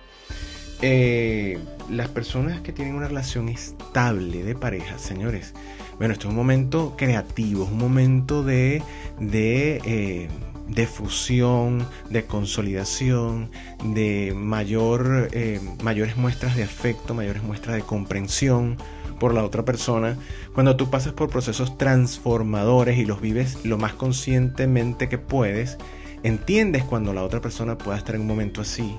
Eh, 0.81 1.59
las 1.91 2.09
personas 2.09 2.61
que 2.61 2.73
tienen 2.73 2.95
una 2.95 3.09
relación 3.09 3.49
estable 3.49 4.45
de 4.45 4.55
pareja, 4.55 4.99
señores, 4.99 5.55
bueno, 5.99 6.13
esto 6.13 6.29
es 6.29 6.31
un 6.31 6.37
momento 6.37 6.95
creativo, 6.97 7.65
es 7.65 7.71
un 7.71 7.79
momento 7.79 8.45
de, 8.45 8.83
de, 9.19 9.81
eh, 9.85 10.29
de 10.69 10.87
fusión, 10.87 11.85
de 12.11 12.25
consolidación, 12.27 13.51
de 13.83 14.33
mayor, 14.37 15.29
eh, 15.33 15.61
mayores 15.83 16.17
muestras 16.17 16.55
de 16.55 16.63
afecto, 16.63 17.15
mayores 17.15 17.43
muestras 17.43 17.75
de 17.75 17.83
comprensión 17.83 18.77
por 19.19 19.35
la 19.35 19.45
otra 19.45 19.65
persona. 19.65 20.17
Cuando 20.55 20.77
tú 20.77 20.91
pasas 20.91 21.13
por 21.13 21.29
procesos 21.29 21.77
transformadores 21.77 22.99
y 22.99 23.05
los 23.05 23.21
vives 23.21 23.65
lo 23.65 23.79
más 23.79 23.95
conscientemente 23.95 25.09
que 25.09 25.19
puedes, 25.19 25.79
entiendes 26.23 26.85
cuando 26.85 27.13
la 27.13 27.25
otra 27.25 27.41
persona 27.41 27.77
pueda 27.79 27.99
estar 27.99 28.15
en 28.15 28.21
un 28.21 28.29
momento 28.29 28.61
así 28.61 28.95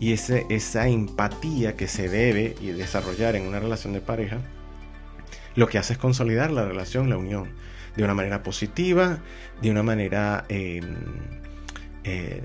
y 0.00 0.14
esa 0.14 0.88
empatía 0.88 1.76
que 1.76 1.86
se 1.86 2.08
debe 2.08 2.56
desarrollar 2.58 3.36
en 3.36 3.46
una 3.46 3.60
relación 3.60 3.92
de 3.92 4.00
pareja, 4.00 4.38
lo 5.54 5.68
que 5.68 5.76
hace 5.76 5.92
es 5.92 5.98
consolidar 5.98 6.50
la 6.50 6.64
relación, 6.64 7.10
la 7.10 7.18
unión, 7.18 7.50
de 7.96 8.04
una 8.04 8.14
manera 8.14 8.42
positiva, 8.42 9.18
de 9.60 9.70
una 9.70 9.82
manera 9.82 10.46
em, 10.48 10.96
eh, 12.04 12.42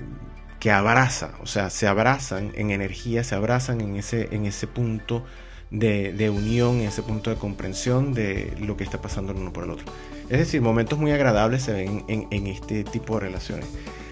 que 0.60 0.70
abraza, 0.70 1.32
o 1.42 1.46
sea, 1.46 1.70
se 1.70 1.88
abrazan 1.88 2.52
en 2.56 2.72
energía, 2.72 3.24
se 3.24 3.36
abrazan 3.36 3.80
en 3.80 3.96
ese, 3.96 4.28
en 4.36 4.46
ese 4.46 4.68
punto 4.68 5.24
de, 5.72 6.30
unión, 6.30 6.82
en 6.82 6.88
ese 6.88 7.04
punto 7.04 7.30
de 7.30 7.38
comprensión 7.38 8.14
de 8.14 8.54
lo 8.60 8.76
que 8.76 8.84
está 8.84 9.02
pasando 9.02 9.32
el 9.32 9.38
uno 9.38 9.54
por 9.54 9.64
el 9.64 9.70
otro. 9.70 9.86
Es 10.30 10.40
decir, 10.40 10.62
momentos 10.62 11.00
muy 11.00 11.12
agradables 11.12 11.64
se 11.64 11.72
ven 11.72 12.04
en 12.10 12.48
este 12.48 12.84
tipo 12.84 13.14
de 13.16 13.28
relaciones. 13.28 13.68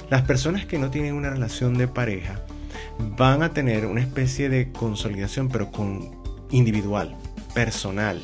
Las 0.10 0.22
personas 0.22 0.66
que 0.66 0.78
no 0.78 0.92
tienen 0.92 1.16
una 1.16 1.32
relación 1.32 1.78
de 1.78 1.88
pareja, 1.88 2.40
van 3.18 3.44
a 3.44 3.54
tener 3.54 3.86
una 3.86 4.02
especie 4.02 4.50
de 4.50 4.72
consolidación, 4.72 5.50
pero 5.50 5.72
con 5.72 6.12
individual, 6.52 7.16
personal. 7.54 8.22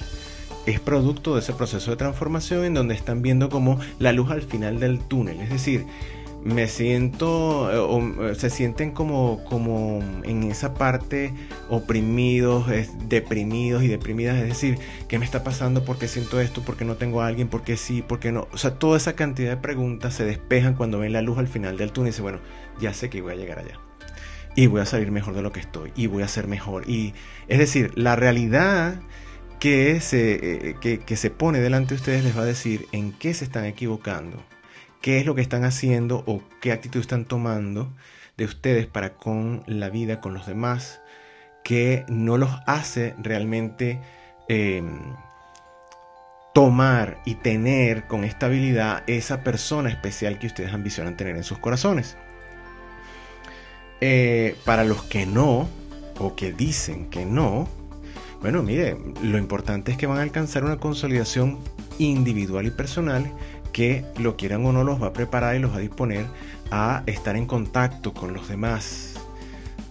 Es 0.66 0.80
producto 0.80 1.34
de 1.34 1.42
ese 1.42 1.54
proceso 1.54 1.92
de 1.92 1.98
transformación 1.98 2.64
en 2.64 2.74
donde 2.74 2.94
están 2.94 3.22
viendo 3.22 3.50
como 3.50 3.80
la 3.98 4.12
luz 4.12 4.30
al 4.30 4.44
final 4.44 4.80
del 4.80 5.00
túnel. 5.00 5.40
Es 5.42 5.50
decir, 5.50 5.86
me 6.44 6.68
siento, 6.68 7.72
eh, 7.72 7.78
o, 7.78 8.36
se 8.36 8.50
sienten 8.50 8.92
como, 8.92 9.44
como 9.46 10.02
en 10.24 10.44
esa 10.44 10.74
parte 10.74 11.34
oprimidos, 11.70 12.66
deprimidos 13.08 13.84
y 13.84 13.88
deprimidas. 13.88 14.38
Es 14.38 14.48
decir, 14.48 14.78
¿qué 15.08 15.18
me 15.18 15.26
está 15.26 15.44
pasando? 15.44 15.84
¿Por 15.84 15.98
qué 15.98 16.08
siento 16.08 16.40
esto? 16.40 16.62
¿Por 16.62 16.78
qué 16.78 16.86
no 16.86 16.96
tengo 16.96 17.22
a 17.22 17.28
alguien? 17.28 17.48
¿Por 17.48 17.64
qué 17.64 17.76
sí? 17.78 18.02
¿Por 18.02 18.20
qué 18.20 18.32
no? 18.32 18.48
O 18.52 18.58
sea, 18.58 18.76
toda 18.76 18.98
esa 18.98 19.14
cantidad 19.14 19.50
de 19.50 19.58
preguntas 19.58 20.14
se 20.14 20.26
despejan 20.26 20.76
cuando 20.76 21.00
ven 21.00 21.14
la 21.14 21.22
luz 21.22 21.38
al 21.40 21.48
final 21.48 21.78
del 21.78 21.92
túnel 21.92 22.10
y 22.10 22.12
dicen, 22.12 22.24
bueno, 22.24 22.40
ya 22.80 22.94
sé 22.94 23.10
que 23.10 23.22
voy 23.22 23.34
a 23.34 23.38
llegar 23.38 23.60
allá 23.60 23.89
y 24.60 24.68
voy 24.68 24.82
a 24.82 24.86
salir 24.86 25.10
mejor 25.10 25.36
de 25.36 25.42
lo 25.42 25.54
que 25.54 25.62
estoy 25.62 25.94
y 25.96 26.08
voy 26.08 26.22
a 26.22 26.28
ser 26.28 26.48
mejor. 26.48 26.84
Y 26.90 27.14
es 27.48 27.60
decir, 27.60 27.94
la 27.96 28.18
realidad 28.18 29.00
que 29.58 30.02
se, 30.02 30.72
eh, 30.72 30.76
que, 30.82 31.16
se 31.16 31.30
pone 31.30 31.62
delante 31.62 31.92
de 31.92 31.96
ustedes 31.96 32.26
les 32.26 32.38
va 32.38 32.42
a 32.42 32.46
decir 32.46 32.86
en 32.92 33.14
qué 33.14 33.34
se 33.34 33.46
están 33.46 33.64
equivocando, 33.64 34.44
qué 35.00 35.18
es 35.18 35.26
lo 35.26 35.34
que 35.34 35.42
están 35.42 35.64
haciendo 35.64 36.26
o 36.28 36.44
qué 36.60 36.74
actitud 36.74 37.00
están 37.00 37.24
tomando 37.24 37.90
de 38.36 38.44
ustedes 38.44 38.86
para 38.86 39.14
con 39.14 39.64
la 39.66 39.90
vida, 39.90 40.20
con 40.20 40.34
los 40.34 40.46
demás, 40.46 41.00
que 41.64 42.04
no 42.10 42.38
los 42.38 42.52
hace 42.68 43.16
realmente 43.18 44.02
em, 44.50 45.00
tomar 46.54 47.22
y 47.24 47.36
tener 47.36 48.08
con 48.08 48.26
estabilidad 48.26 49.04
esa 49.08 49.42
persona 49.42 49.90
especial 49.90 50.38
que 50.38 50.48
ustedes 50.48 50.74
ambicionan 50.74 51.16
tener 51.16 51.38
en 51.38 51.46
sus 51.46 51.60
corazones. 51.60 52.18
Eh, 54.02 54.56
para 54.66 54.84
los 54.84 55.04
que 55.04 55.26
no, 55.26 55.68
o 56.20 56.36
que 56.36 56.54
dicen 56.54 57.10
que 57.10 57.26
no, 57.26 57.68
bueno, 58.42 58.64
mire, 58.64 58.98
lo 59.22 59.38
importante 59.38 59.92
es 59.92 59.98
que 59.98 60.08
van 60.08 60.20
a 60.20 60.22
alcanzar 60.22 60.64
una 60.64 60.78
consolidación 60.78 61.60
individual 61.98 62.66
y 62.66 62.72
personal 62.72 63.30
que 63.74 64.06
lo 64.18 64.38
quieran 64.38 64.66
o 64.66 64.72
no 64.72 64.84
los 64.84 65.02
va 65.02 65.08
a 65.08 65.14
preparar 65.14 65.56
y 65.56 65.60
los 65.60 65.72
va 65.72 65.78
a 65.78 65.80
disponer 65.80 66.26
a 66.72 67.04
estar 67.06 67.36
en 67.36 67.46
contacto 67.46 68.14
con 68.14 68.34
los 68.34 68.48
demás 68.48 69.16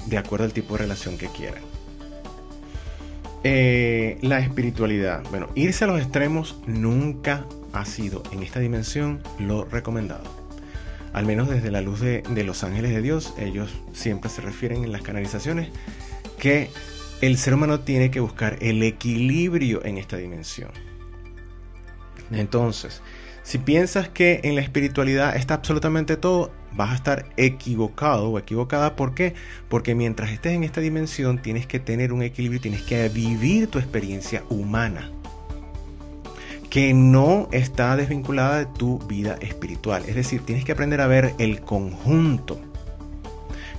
de 0.07 0.17
acuerdo 0.17 0.47
al 0.47 0.53
tipo 0.53 0.75
de 0.75 0.83
relación 0.83 1.19
que 1.19 1.29
quieran. 1.29 1.63
Eh, 3.45 4.19
la 4.23 4.41
espiritualidad. 4.41 5.23
Bueno, 5.31 5.49
irse 5.55 5.85
a 5.85 5.87
los 5.87 6.01
extremos 6.01 6.59
nunca 6.67 7.45
ha 7.73 7.85
sido 7.85 8.23
en 8.33 8.43
esta 8.43 8.61
dimensión 8.61 9.23
lo 9.39 9.65
recomendado 9.65 10.38
al 11.13 11.27
menos 11.27 11.49
desde 11.49 11.71
la 11.71 11.81
luz 11.81 12.01
de, 12.01 12.23
los 12.45 12.65
ángeles 12.65 12.93
de 12.93 13.03
Dios, 13.03 13.35
ellos 13.39 13.71
siempre 13.93 14.31
se 14.31 14.41
refieren 14.41 14.85
en 14.85 14.93
las 14.93 15.03
canalizaciones 15.03 15.71
que 16.39 16.71
el 17.21 17.37
ser 17.39 17.55
humano 17.55 17.81
tiene 17.81 18.11
que 18.11 18.21
buscar 18.21 18.57
el 18.61 18.83
equilibrio 18.83 19.85
en 19.85 19.99
esta 19.99 20.17
dimensión. 20.17 20.71
Entonces, 22.31 23.03
si 23.43 23.59
piensas 23.59 24.09
que 24.09 24.41
en 24.45 24.55
la 24.55 24.61
espiritualidad 24.61 25.35
está 25.35 25.55
absolutamente 25.55 26.17
todo, 26.17 26.53
vas 26.75 26.91
a 26.91 26.95
estar 26.95 27.27
equivocado 27.37 28.29
o 28.29 28.39
equivocada. 28.39 28.95
¿Por 28.95 29.15
qué? 29.15 29.35
Porque 29.69 29.95
mientras 29.95 30.31
estés 30.31 30.53
en 30.53 30.65
esta 30.65 30.83
dimensión 30.83 31.41
tienes 31.41 31.67
que 31.67 31.81
tener 31.81 32.13
un 32.13 32.23
equilibrio, 32.23 32.61
tienes 32.61 32.83
que 32.83 33.09
vivir 33.09 33.69
tu 33.69 33.79
experiencia 33.79 34.45
humana 34.51 35.11
que 36.71 36.93
no 36.95 37.49
está 37.53 37.97
desvinculada 37.97 38.59
de 38.59 38.67
tu 38.67 38.99
vida 39.01 39.37
espiritual. 39.41 40.03
Es 40.07 40.15
decir, 40.15 40.43
tienes 40.43 40.65
que 40.65 40.73
aprender 40.73 41.01
a 41.01 41.07
ver 41.07 41.35
el 41.39 41.61
conjunto. 41.61 42.61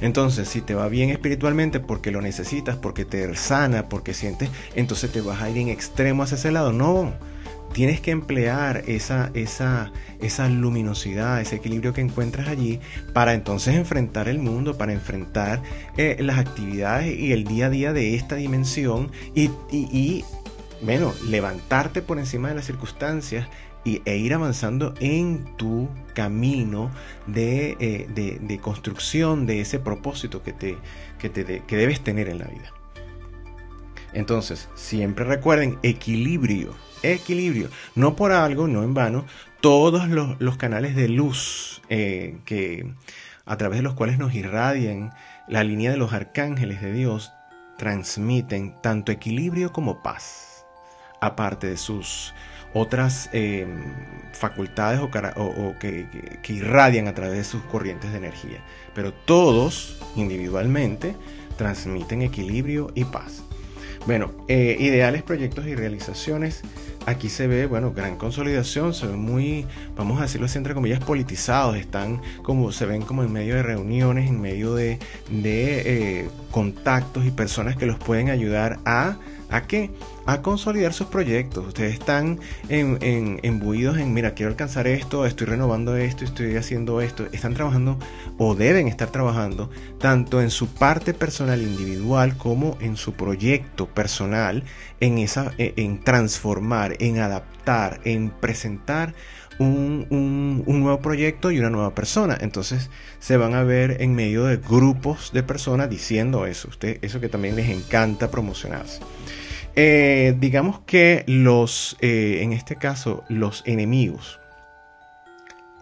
Entonces, 0.02 0.48
si 0.48 0.62
te 0.62 0.76
va 0.76 0.88
bien 0.88 1.10
espiritualmente 1.10 1.80
porque 1.80 2.12
lo 2.12 2.22
necesitas, 2.22 2.78
porque 2.78 3.06
te 3.06 3.36
sana, 3.36 3.90
porque 3.90 4.14
sientes, 4.14 4.50
entonces 4.76 5.12
te 5.12 5.22
vas 5.22 5.42
a 5.42 5.50
ir 5.50 5.58
en 5.58 5.68
extremo 5.70 6.24
hacia 6.24 6.36
ese 6.36 6.52
lado. 6.52 6.72
No, 6.72 7.14
tienes 7.74 8.00
que 8.00 8.12
emplear 8.12 8.84
esa, 8.88 9.30
esa, 9.34 9.92
esa 10.22 10.48
luminosidad, 10.48 11.42
ese 11.42 11.58
equilibrio 11.58 11.94
que 11.94 12.02
encuentras 12.02 12.48
allí 12.48 12.80
para 13.14 13.34
entonces 13.34 13.76
enfrentar 13.76 14.30
el 14.30 14.40
mundo, 14.40 14.78
para 14.78 14.94
enfrentar 14.94 15.62
eh, 15.98 16.18
las 16.20 16.40
actividades 16.40 17.18
y 17.18 17.34
el 17.34 17.44
día 17.44 17.68
a 17.68 17.70
día 17.70 17.94
de 17.94 18.16
esta 18.16 18.36
dimensión 18.36 19.12
y, 19.36 19.50
y 19.70 20.24
bueno, 20.82 21.14
levantarte 21.26 22.02
por 22.02 22.20
encima 22.20 22.50
de 22.50 22.56
las 22.56 22.66
circunstancias 22.66 23.48
y, 23.84 24.02
e 24.06 24.18
ir 24.18 24.34
avanzando 24.34 24.94
en 25.00 25.46
tu 25.58 25.90
camino 26.14 26.92
de, 27.28 27.78
eh, 27.80 28.60
construcción 28.62 29.46
de 29.46 29.62
ese 29.62 29.80
propósito 29.80 30.44
que, 30.44 30.54
te, 30.54 30.78
que, 31.18 31.30
te, 31.30 31.64
que 31.66 31.78
debes 31.78 32.02
tener 32.02 32.30
en 32.30 32.40
la 32.40 32.46
vida. 32.46 32.74
Entonces, 34.14 34.70
siempre 34.76 35.26
recuerden 35.26 35.78
equilibrio, 35.84 36.74
equilibrio. 37.04 37.70
No 37.96 38.16
por 38.16 38.32
algo, 38.32 38.68
no 38.68 38.84
en 38.84 38.94
vano, 38.94 39.26
todos 39.62 40.08
los, 40.08 40.58
canales 40.58 40.96
de 40.96 41.10
luz 41.10 41.82
eh, 41.90 42.38
que, 42.46 42.92
a 43.46 43.58
través 43.58 43.80
de 43.80 43.84
los 43.84 43.94
cuales 43.94 44.18
nos 44.18 44.34
irradian 44.34 45.12
la 45.48 45.64
línea 45.64 45.92
de 45.92 45.98
los 45.98 46.14
arcángeles 46.14 46.82
de 46.82 46.94
Dios 46.94 47.34
transmiten 47.78 48.76
tanto 48.82 49.12
equilibrio 49.12 49.72
como 49.72 50.02
paz 50.02 50.49
aparte 51.22 51.68
de 51.68 51.78
sus 51.78 52.34
otras 52.74 53.30
eh, 53.34 53.66
facultades 54.32 55.00
o, 55.00 55.10
que, 55.80 56.08
irradian 56.48 57.08
a 57.08 57.16
través 57.16 57.38
de 57.38 57.44
sus 57.44 57.62
corrientes 57.64 58.12
de 58.12 58.18
energía. 58.18 58.64
Pero 58.94 59.14
todos 59.14 60.00
individualmente 60.16 61.16
transmiten 61.58 62.22
equilibrio 62.22 62.92
y 62.96 63.06
paz. 63.06 63.44
Bueno, 64.06 64.32
eh, 64.48 64.78
ideales, 64.80 65.24
proyectos 65.24 65.68
y 65.68 65.76
realizaciones. 65.76 66.62
Aquí 67.06 67.30
se 67.30 67.48
ve, 67.48 67.66
bueno, 67.66 67.92
gran 67.92 68.18
consolidación, 68.18 68.94
se 68.94 69.08
ven 69.08 69.20
muy, 69.20 69.66
vamos 69.96 70.20
a 70.20 70.24
decirlo 70.24 70.46
así, 70.46 70.58
entre 70.58 70.74
comillas, 70.74 71.00
politizados, 71.00 71.76
están 71.78 72.22
como, 72.44 72.72
se 72.72 72.86
ven 72.86 73.02
como 73.02 73.24
en 73.24 73.34
medio 73.34 73.56
de 73.56 73.64
reuniones, 73.64 74.30
en 74.30 74.40
medio 74.40 74.76
de, 74.76 75.00
de 75.30 76.20
eh, 76.22 76.30
contactos 76.52 77.26
y 77.26 77.32
personas 77.32 77.78
que 77.78 77.86
los 77.86 77.98
pueden 77.98 78.30
ayudar 78.30 78.80
a 78.86 79.18
¿A 79.52 79.64
qué? 79.64 79.90
A 80.28 80.44
consolidar 80.44 80.94
sus 80.94 81.08
proyectos. 81.08 81.66
Ustedes 81.66 81.94
están 81.94 82.40
embuidos 82.70 83.98
en, 83.98 84.14
mira, 84.14 84.36
quiero 84.36 84.52
alcanzar 84.52 84.86
esto, 84.86 85.26
estoy 85.26 85.48
renovando 85.48 85.96
esto, 85.96 86.24
estoy 86.24 86.56
haciendo 86.56 87.02
esto. 87.02 87.26
Están 87.32 87.56
trabajando 87.56 87.98
o 88.38 88.54
deben 88.54 88.88
estar 88.88 89.10
trabajando 89.10 89.72
tanto 89.98 90.40
en 90.40 90.52
su 90.52 90.68
parte 90.68 91.16
personal 91.16 91.64
individual 91.64 92.38
como 92.38 92.78
en 92.80 92.96
su 92.96 93.14
proyecto 93.14 93.88
personal, 93.88 94.64
en, 95.00 95.18
esa, 95.18 95.52
e, 95.58 95.74
en 95.78 96.04
transformar, 96.04 96.89
en 97.00 97.20
adaptar, 97.20 98.00
en 98.04 98.30
presentar 98.30 99.14
un, 99.60 100.08
un, 100.66 100.80
nuevo 100.80 101.00
proyecto 101.02 101.52
y 101.52 101.60
una 101.60 101.70
nueva 101.70 101.94
persona. 101.94 102.38
Entonces 102.40 102.90
se 103.20 103.38
van 103.38 103.54
a 103.54 103.64
ver 103.64 104.02
en 104.02 104.16
medio 104.16 104.46
de 104.46 104.58
grupos 104.58 105.32
de 105.34 105.44
personas 105.44 105.90
diciendo 105.90 106.46
eso. 106.46 106.70
Usted, 106.70 107.00
eso 107.02 107.20
que 107.20 107.30
también 107.30 107.56
les 107.56 107.70
encanta 107.70 108.32
promocionarse. 108.32 109.02
Eh, 109.76 110.36
digamos 110.40 110.82
que 110.82 111.24
los, 111.28 111.98
eh, 112.02 112.40
en 112.42 112.54
este 112.54 112.78
caso, 112.78 113.24
los 113.30 113.64
enemigos. 113.66 114.40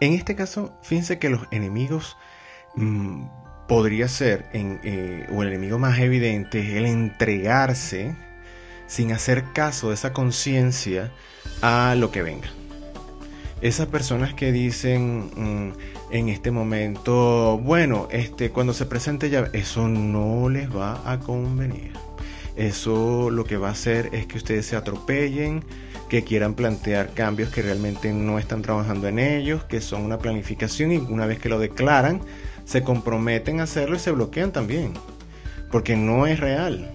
En 0.00 0.12
este 0.12 0.36
caso, 0.36 0.78
fíjense 0.82 1.18
que 1.18 1.30
los 1.30 1.48
enemigos 1.50 2.16
mm, 2.76 3.24
podría 3.66 4.08
ser, 4.08 4.46
en, 4.52 4.80
eh, 4.84 5.26
o 5.32 5.42
el 5.42 5.48
enemigo 5.48 5.78
más 5.78 5.98
evidente 5.98 6.60
es 6.60 6.76
el 6.76 6.86
entregarse 6.86 8.14
sin 8.88 9.12
hacer 9.12 9.52
caso 9.52 9.88
de 9.88 9.94
esa 9.94 10.12
conciencia 10.12 11.12
a 11.62 11.94
lo 11.96 12.10
que 12.10 12.22
venga. 12.22 12.48
Esas 13.60 13.88
personas 13.88 14.34
que 14.34 14.52
dicen 14.52 15.30
mm, 15.36 15.72
en 16.10 16.28
este 16.28 16.50
momento, 16.50 17.58
bueno, 17.58 18.08
este, 18.10 18.50
cuando 18.50 18.72
se 18.72 18.86
presente 18.86 19.30
ya, 19.30 19.50
eso 19.52 19.88
no 19.88 20.48
les 20.48 20.74
va 20.74 21.00
a 21.10 21.18
convenir. 21.20 21.92
Eso 22.56 23.30
lo 23.30 23.44
que 23.44 23.56
va 23.56 23.68
a 23.68 23.72
hacer 23.72 24.10
es 24.12 24.26
que 24.26 24.38
ustedes 24.38 24.66
se 24.66 24.76
atropellen, 24.76 25.64
que 26.08 26.24
quieran 26.24 26.54
plantear 26.54 27.12
cambios 27.14 27.50
que 27.50 27.62
realmente 27.62 28.12
no 28.12 28.38
están 28.38 28.62
trabajando 28.62 29.08
en 29.08 29.18
ellos, 29.18 29.64
que 29.64 29.80
son 29.80 30.02
una 30.02 30.18
planificación 30.18 30.92
y 30.92 30.96
una 30.96 31.26
vez 31.26 31.38
que 31.38 31.48
lo 31.48 31.58
declaran, 31.58 32.20
se 32.64 32.82
comprometen 32.82 33.60
a 33.60 33.64
hacerlo 33.64 33.96
y 33.96 33.98
se 33.98 34.12
bloquean 34.12 34.52
también, 34.52 34.94
porque 35.70 35.96
no 35.96 36.26
es 36.26 36.40
real. 36.40 36.92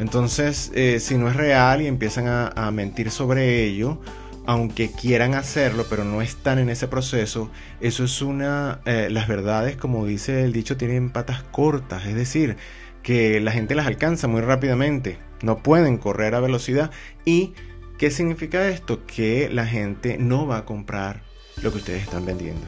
Entonces, 0.00 0.72
eh, 0.74 0.98
si 0.98 1.18
no 1.18 1.28
es 1.28 1.36
real 1.36 1.82
y 1.82 1.86
empiezan 1.86 2.26
a, 2.26 2.70
mentir 2.70 3.10
sobre 3.10 3.64
ello, 3.64 4.00
aunque 4.46 4.90
quieran 4.90 5.34
hacerlo, 5.34 5.84
pero 5.90 6.04
no 6.04 6.22
están 6.22 6.58
en 6.58 6.70
ese 6.70 6.88
proceso, 6.88 7.50
eso 7.82 8.04
es 8.04 8.22
una... 8.22 8.80
Eh, 8.86 9.08
las 9.10 9.28
verdades, 9.28 9.76
como 9.76 10.06
dice 10.06 10.42
el 10.44 10.54
dicho, 10.54 10.78
tienen 10.78 11.10
patas 11.10 11.42
cortas, 11.42 12.06
es 12.06 12.14
decir, 12.14 12.56
que 13.02 13.40
la 13.40 13.52
gente 13.52 13.74
las 13.74 13.86
alcanza 13.86 14.26
muy 14.26 14.40
rápidamente, 14.40 15.18
no 15.42 15.58
pueden 15.58 15.98
correr 15.98 16.34
a 16.34 16.40
velocidad. 16.40 16.90
¿Y 17.26 17.52
qué 17.98 18.10
significa 18.10 18.68
esto? 18.68 19.04
Que 19.04 19.50
la 19.50 19.66
gente 19.66 20.16
no 20.16 20.46
va 20.46 20.56
a 20.56 20.64
comprar 20.64 21.20
lo 21.62 21.72
que 21.72 21.76
ustedes 21.76 22.04
están 22.04 22.24
vendiendo, 22.24 22.66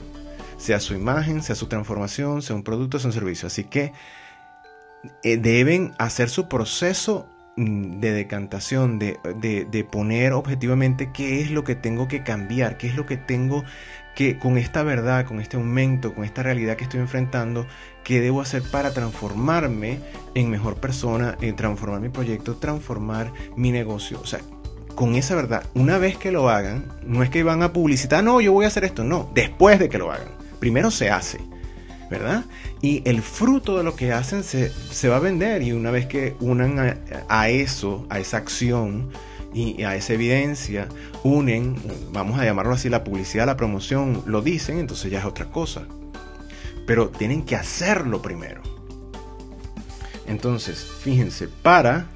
sea 0.58 0.80
su 0.80 0.92
imagen, 0.92 1.42
sea 1.42 1.56
su 1.56 1.66
transformación, 1.66 2.42
sea 2.42 2.56
un 2.56 2.62
producto, 2.62 2.98
sea 2.98 3.08
un 3.08 3.14
servicio. 3.14 3.46
Así 3.46 3.64
que 3.64 3.92
eh, 5.22 5.36
deben 5.36 5.92
hacer 5.98 6.28
su 6.28 6.48
proceso 6.48 7.26
mm, 7.56 8.00
de 8.00 8.12
decantación, 8.12 8.98
de, 8.98 9.18
de, 9.40 9.84
poner 9.84 10.32
objetivamente 10.32 11.10
qué 11.12 11.40
es 11.40 11.50
lo 11.50 11.64
que 11.64 11.74
tengo 11.74 12.08
que 12.08 12.22
cambiar, 12.22 12.76
qué 12.78 12.88
es 12.88 12.96
lo 12.96 13.06
que 13.06 13.16
tengo 13.16 13.64
que 14.14 14.38
con 14.38 14.58
esta 14.58 14.82
verdad, 14.82 15.26
con 15.26 15.40
este 15.40 15.56
aumento, 15.56 16.14
con 16.14 16.24
esta 16.24 16.42
realidad 16.42 16.76
que 16.76 16.84
estoy 16.84 17.00
enfrentando, 17.00 17.66
qué 18.04 18.20
debo 18.20 18.40
hacer 18.40 18.62
para 18.62 18.92
transformarme 18.92 20.00
en 20.34 20.50
mejor 20.50 20.76
persona, 20.76 21.36
en 21.40 21.56
transformar 21.56 22.00
mi 22.00 22.10
proyecto, 22.10 22.56
transformar 22.56 23.32
mi 23.56 23.72
negocio. 23.72 24.20
O 24.20 24.26
sea, 24.26 24.40
con 24.94 25.14
esa 25.14 25.34
verdad, 25.34 25.64
una 25.74 25.98
vez 25.98 26.16
que 26.18 26.30
lo 26.30 26.48
hagan, 26.50 26.84
no 27.04 27.22
es 27.22 27.30
que 27.30 27.42
van 27.42 27.62
a 27.62 27.72
publicitar, 27.72 28.22
no, 28.22 28.40
yo 28.40 28.52
voy 28.52 28.66
a 28.66 28.68
hacer 28.68 28.84
esto, 28.84 29.02
no, 29.02 29.30
después 29.34 29.78
de 29.78 29.88
que 29.88 29.98
lo 29.98 30.12
hagan. 30.12 30.28
Primero 30.60 30.90
se 30.90 31.10
hace, 31.10 31.40
¿verdad? 32.12 32.44
Y 32.82 33.02
el 33.08 33.22
fruto 33.22 33.78
de 33.78 33.84
lo 33.84 33.96
que 33.96 34.12
hacen 34.12 34.44
se, 34.44 35.08
va 35.08 35.16
a 35.16 35.18
vender 35.18 35.62
y 35.62 35.72
una 35.72 35.90
vez 35.90 36.04
que 36.04 36.36
unan 36.40 37.00
a 37.28 37.48
eso, 37.48 38.06
a 38.10 38.20
esa 38.20 38.36
acción, 38.36 39.10
y 39.54 39.82
a 39.82 39.96
esa 39.96 40.14
evidencia 40.14 40.88
unen, 41.24 41.76
vamos 42.12 42.38
a 42.38 42.44
llamarlo 42.44 42.74
así, 42.74 42.88
la 42.88 43.04
publicidad, 43.04 43.46
la 43.46 43.56
promoción, 43.56 44.22
lo 44.26 44.42
dicen, 44.42 44.78
entonces 44.78 45.10
ya 45.10 45.20
es 45.20 45.24
otra 45.24 45.46
cosa. 45.46 45.86
Pero 46.86 47.08
tienen 47.10 47.44
que 47.44 47.56
hacerlo 47.56 48.22
primero. 48.22 48.62
Entonces, 50.26 50.86
fíjense, 51.02 51.48
para 51.48 52.06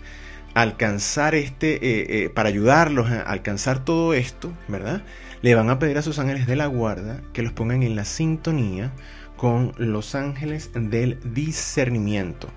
alcanzar 0.55 1.35
este, 1.35 1.75
eh, 1.75 2.25
eh, 2.25 2.31
para 2.31 2.49
ayudarlos 2.49 3.11
a 3.11 3.23
alcanzar 3.23 3.85
todo 3.85 4.15
esto, 4.15 4.53
¿verdad? 4.69 5.03
Le 5.43 5.55
van 5.55 5.69
a 5.69 5.79
pedir 5.79 5.99
a 5.99 6.03
sus 6.03 6.19
ángeles 6.19 6.47
de 6.47 6.57
la 6.57 6.67
guarda 6.67 7.21
que 7.33 7.43
los 7.43 7.53
pongan 7.53 7.83
en 7.83 7.95
la 7.95 8.05
sintonía 8.05 8.93
con 9.37 9.73
los 9.77 10.15
ángeles 10.15 10.71
del 10.75 11.19
discernimiento. 11.35 12.49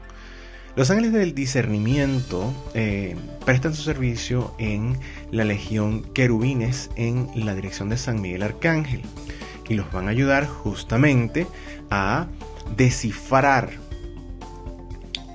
Los 0.75 0.91
ángeles 0.91 1.13
del 1.13 1.35
discernimiento 1.35 2.53
eh, 2.73 3.15
prestan 3.45 3.73
su 3.73 3.81
servicio 3.81 4.53
en 4.59 4.97
la 5.31 5.43
legión 5.43 6.03
querubines 6.13 6.89
en 6.95 7.27
la 7.35 7.55
dirección 7.55 7.89
de 7.89 7.97
San 7.97 8.21
Miguel 8.21 8.43
Arcángel 8.43 9.01
y 9.67 9.73
los 9.73 9.91
van 9.91 10.07
a 10.07 10.11
ayudar 10.11 10.47
justamente 10.47 11.47
a 11.89 12.27
descifrar 12.77 13.71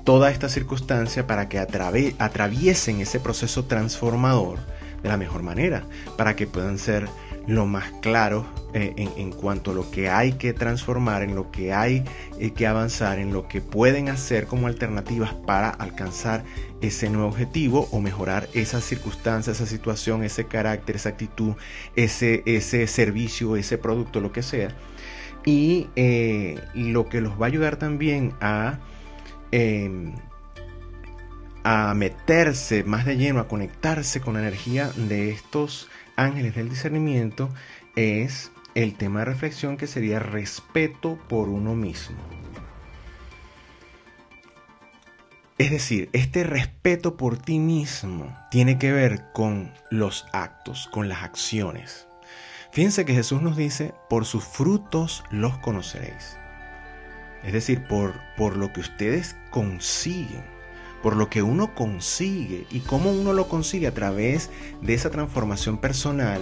toda 0.04 0.30
esta 0.30 0.48
circunstancia 0.48 1.26
para 1.26 1.48
que 1.48 1.58
atraviesen 1.58 3.00
ese 3.00 3.20
proceso 3.20 3.64
transformador 3.64 4.58
de 5.02 5.08
la 5.08 5.16
mejor 5.16 5.42
manera, 5.42 5.84
para 6.16 6.36
que 6.36 6.46
puedan 6.46 6.78
ser 6.78 7.08
lo 7.46 7.66
más 7.66 7.90
claro 8.00 8.46
eh, 8.72 8.94
en, 8.96 9.30
cuanto 9.30 9.70
a 9.70 9.74
lo 9.74 9.90
que 9.90 10.08
hay 10.08 10.32
que 10.32 10.52
transformar, 10.52 11.22
en 11.22 11.34
lo 11.34 11.50
que 11.50 11.72
hay 11.72 12.04
eh, 12.38 12.52
que 12.52 12.66
avanzar, 12.66 13.18
en 13.18 13.32
lo 13.32 13.46
que 13.46 13.60
pueden 13.60 14.08
hacer 14.08 14.46
como 14.46 14.66
alternativas 14.66 15.34
para 15.34 15.68
alcanzar 15.70 16.44
ese 16.80 17.08
nuevo 17.10 17.28
objetivo 17.28 17.88
o 17.92 18.00
mejorar 18.00 18.48
esa 18.52 18.80
circunstancia, 18.80 19.52
esa 19.52 19.66
situación, 19.66 20.24
ese 20.24 20.46
carácter, 20.46 20.96
esa 20.96 21.10
actitud, 21.10 21.54
ese, 21.96 22.42
ese 22.46 22.86
servicio, 22.86 23.56
ese 23.56 23.78
producto, 23.78 24.20
lo 24.20 24.32
que 24.32 24.42
sea. 24.42 24.76
Y 25.44 25.88
eh, 25.94 26.58
lo 26.74 27.08
que 27.08 27.20
los 27.20 27.40
va 27.40 27.46
a 27.46 27.48
ayudar 27.48 27.76
también 27.76 28.32
a 28.40 28.78
em, 29.52 30.14
a 31.64 31.94
meterse 31.94 32.84
más 32.84 33.06
de 33.06 33.16
lleno, 33.16 33.40
a 33.40 33.48
conectarse 33.48 34.20
con 34.20 34.34
la 34.34 34.40
energía 34.40 34.90
de 34.96 35.30
estos 35.30 35.88
ángeles 36.16 36.54
del 36.54 36.68
discernimiento 36.68 37.48
es 37.96 38.52
el 38.74 38.94
tema 38.94 39.20
de 39.20 39.26
reflexión 39.26 39.76
que 39.76 39.86
sería 39.86 40.18
respeto 40.18 41.18
por 41.28 41.48
uno 41.48 41.74
mismo. 41.74 42.18
Es 45.56 45.70
decir, 45.70 46.10
este 46.12 46.42
respeto 46.42 47.16
por 47.16 47.38
ti 47.38 47.60
mismo 47.60 48.36
tiene 48.50 48.76
que 48.78 48.90
ver 48.90 49.26
con 49.32 49.72
los 49.90 50.26
actos, 50.32 50.88
con 50.88 51.08
las 51.08 51.22
acciones. 51.22 52.08
Fíjense 52.72 53.04
que 53.04 53.14
Jesús 53.14 53.40
nos 53.40 53.56
dice, 53.56 53.94
por 54.10 54.24
sus 54.24 54.44
frutos 54.44 55.22
los 55.30 55.56
conoceréis. 55.58 56.36
Es 57.44 57.52
decir, 57.52 57.86
por, 57.86 58.14
por 58.36 58.56
lo 58.56 58.72
que 58.72 58.80
ustedes 58.80 59.36
consiguen 59.50 60.53
por 61.04 61.16
lo 61.16 61.28
que 61.28 61.42
uno 61.42 61.74
consigue 61.74 62.66
y 62.70 62.80
cómo 62.80 63.10
uno 63.10 63.34
lo 63.34 63.46
consigue 63.46 63.86
a 63.86 63.92
través 63.92 64.48
de 64.80 64.94
esa 64.94 65.10
transformación 65.10 65.76
personal, 65.76 66.40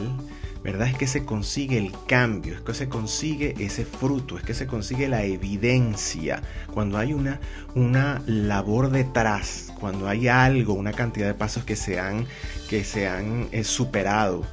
¿verdad? 0.62 0.87
Es 0.87 0.96
que 0.96 1.09
se 1.09 1.25
consigue 1.25 1.79
el 1.79 1.92
cambio, 2.07 2.55
es 2.55 2.61
que 2.61 2.72
se 2.72 2.88
consigue 2.88 3.57
ese 3.59 3.85
fruto, 3.85 4.38
es 4.38 4.44
que 4.44 4.55
se 4.55 4.68
consigue 4.68 5.09
la 5.09 5.25
evidencia. 5.25 6.44
Cuando 6.72 6.96
hay 6.96 7.12
una, 7.12 7.40
una 7.75 8.22
labor 8.25 8.90
detrás, 8.90 9.72
cuando 9.81 10.07
hay 10.07 10.29
algo, 10.29 10.75
una 10.75 10.92
cantidad 10.92 11.27
de 11.27 11.35
pasos 11.35 11.64
que 11.64 11.75
se 11.75 11.98
han, 11.98 12.29
que 12.70 12.85
se 12.85 13.09
han 13.09 13.48
eh, 13.51 13.64
superado. 13.64 14.44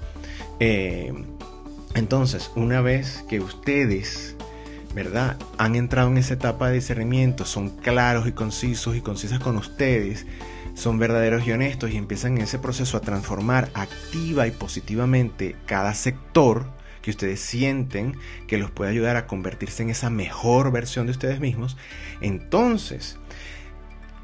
Eh, 0.60 1.14
entonces, 1.94 2.50
una 2.56 2.82
vez 2.82 3.24
que 3.30 3.42
ustedes 3.42 4.36
¿verdad? 4.94 5.38
Han 5.58 5.76
entrado 5.76 6.10
en 6.10 6.18
esa 6.18 6.34
etapa 6.34 6.70
de 6.70 6.76
discernimiento, 6.76 7.46
son 7.46 7.70
claros 7.70 8.28
y 8.28 8.32
concisos 8.32 8.96
y 8.96 9.02
concisas 9.02 9.40
con 9.40 9.58
ustedes, 9.58 10.26
son 10.74 10.98
verdaderos 10.98 11.46
y 11.46 11.52
honestos 11.52 11.92
y 11.92 11.98
empiezan 11.98 12.38
en 12.38 12.44
ese 12.44 12.60
proceso 12.60 12.98
a 12.98 13.02
transformar 13.02 13.70
activa 13.74 14.48
y 14.48 14.52
positivamente 14.52 15.56
cada 15.66 15.94
sector 15.94 16.66
que 17.02 17.12
ustedes 17.12 17.40
sienten 17.40 18.16
que 18.48 18.58
los 18.58 18.72
puede 18.72 18.92
ayudar 18.92 19.16
a 19.16 19.28
convertirse 19.28 19.84
en 19.84 19.90
esa 19.90 20.10
mejor 20.10 20.72
versión 20.72 21.06
de 21.06 21.12
ustedes 21.12 21.40
mismos, 21.40 21.78
entonces 22.22 23.18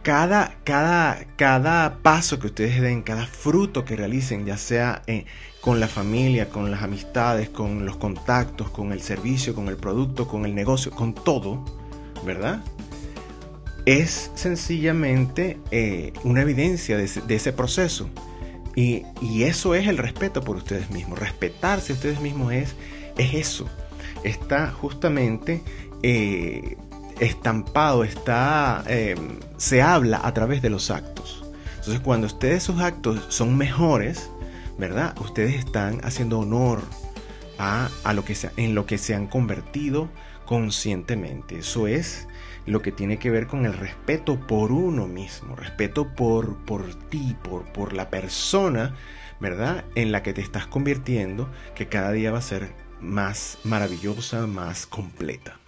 cada, 0.06 0.60
cada, 0.64 1.26
cada 1.36 1.98
paso 2.04 2.38
que 2.38 2.46
ustedes 2.46 2.80
den, 2.80 3.02
cada 3.02 3.26
fruto 3.26 3.86
que 3.86 3.96
realicen, 3.96 4.46
ya 4.46 4.56
sea 4.56 5.02
eh, 5.08 5.26
con 5.62 5.80
la 5.80 5.88
familia, 5.88 6.48
con 6.48 6.70
las 6.70 6.84
amistades, 6.84 7.50
con 7.50 7.88
los 7.88 7.96
contactos, 7.96 8.70
con 8.70 8.92
el 8.92 9.02
servicio, 9.02 9.56
con 9.56 9.68
el 9.68 9.78
producto, 9.78 10.28
con 10.28 10.46
el 10.46 10.54
negocio, 10.54 10.92
con 10.92 11.16
todo, 11.16 11.66
¿verdad? 12.24 12.64
Es 13.88 14.30
sencillamente 14.36 15.58
eh, 15.72 16.14
una 16.24 16.44
evidencia 16.44 16.98
de 16.98 17.36
ese, 17.36 17.52
proceso. 17.52 18.08
Y, 18.76 19.06
eso 19.42 19.74
es 19.74 19.88
el 19.88 19.98
respeto 19.98 20.44
por 20.44 20.56
ustedes 20.56 20.92
mismos. 20.92 21.18
Respetarse 21.18 21.94
a 21.94 21.96
ustedes 21.96 22.22
mismos 22.22 22.54
es, 22.54 22.76
es 23.18 23.34
eso. 23.34 23.68
Está 24.24 24.70
justamente 24.70 25.64
eh, 26.04 26.78
estampado, 27.20 28.04
está, 28.04 28.84
em, 28.88 29.40
se 29.58 29.82
habla 29.82 30.22
a 30.24 30.34
través 30.34 30.62
de 30.62 30.70
los 30.70 30.92
actos. 30.92 31.44
Entonces 31.78 32.00
cuando 32.00 32.28
ustedes 32.28 32.64
sus 32.64 32.82
actos 32.82 33.26
son 33.30 33.58
mejores, 33.58 34.30
¿verdad? 34.78 35.16
Ustedes 35.22 35.56
están 35.56 36.00
haciendo 36.04 36.40
honor 36.40 36.82
a, 37.58 37.90
lo 38.14 38.26
que 38.26 38.36
en 38.58 38.76
lo 38.76 38.86
que 38.86 38.98
se 38.98 39.16
han 39.16 39.28
convertido 39.28 40.10
conscientemente. 40.46 41.60
Eso 41.60 41.88
es 41.88 42.28
lo 42.66 42.82
que 42.82 42.92
tiene 42.92 43.18
que 43.18 43.30
ver 43.30 43.48
con 43.48 43.66
el 43.66 43.74
respeto 43.74 44.40
por 44.48 44.72
uno 44.72 45.08
mismo, 45.08 45.56
respeto 45.56 46.14
por, 46.16 46.58
por 46.66 46.96
ti, 47.10 47.36
por, 47.44 47.64
por 47.72 47.94
la 47.94 48.10
persona, 48.10 48.96
¿verdad? 49.40 49.86
En 49.96 50.12
la 50.12 50.24
que 50.24 50.34
te 50.34 50.42
estás 50.42 50.68
convirtiendo, 50.68 51.50
que 51.76 51.88
cada 51.88 52.12
día 52.12 52.32
va 52.32 52.40
a 52.40 52.42
ser 52.42 52.74
más 53.00 53.60
maravillosa, 53.64 54.48
más 54.48 54.86
completa. 54.88 55.60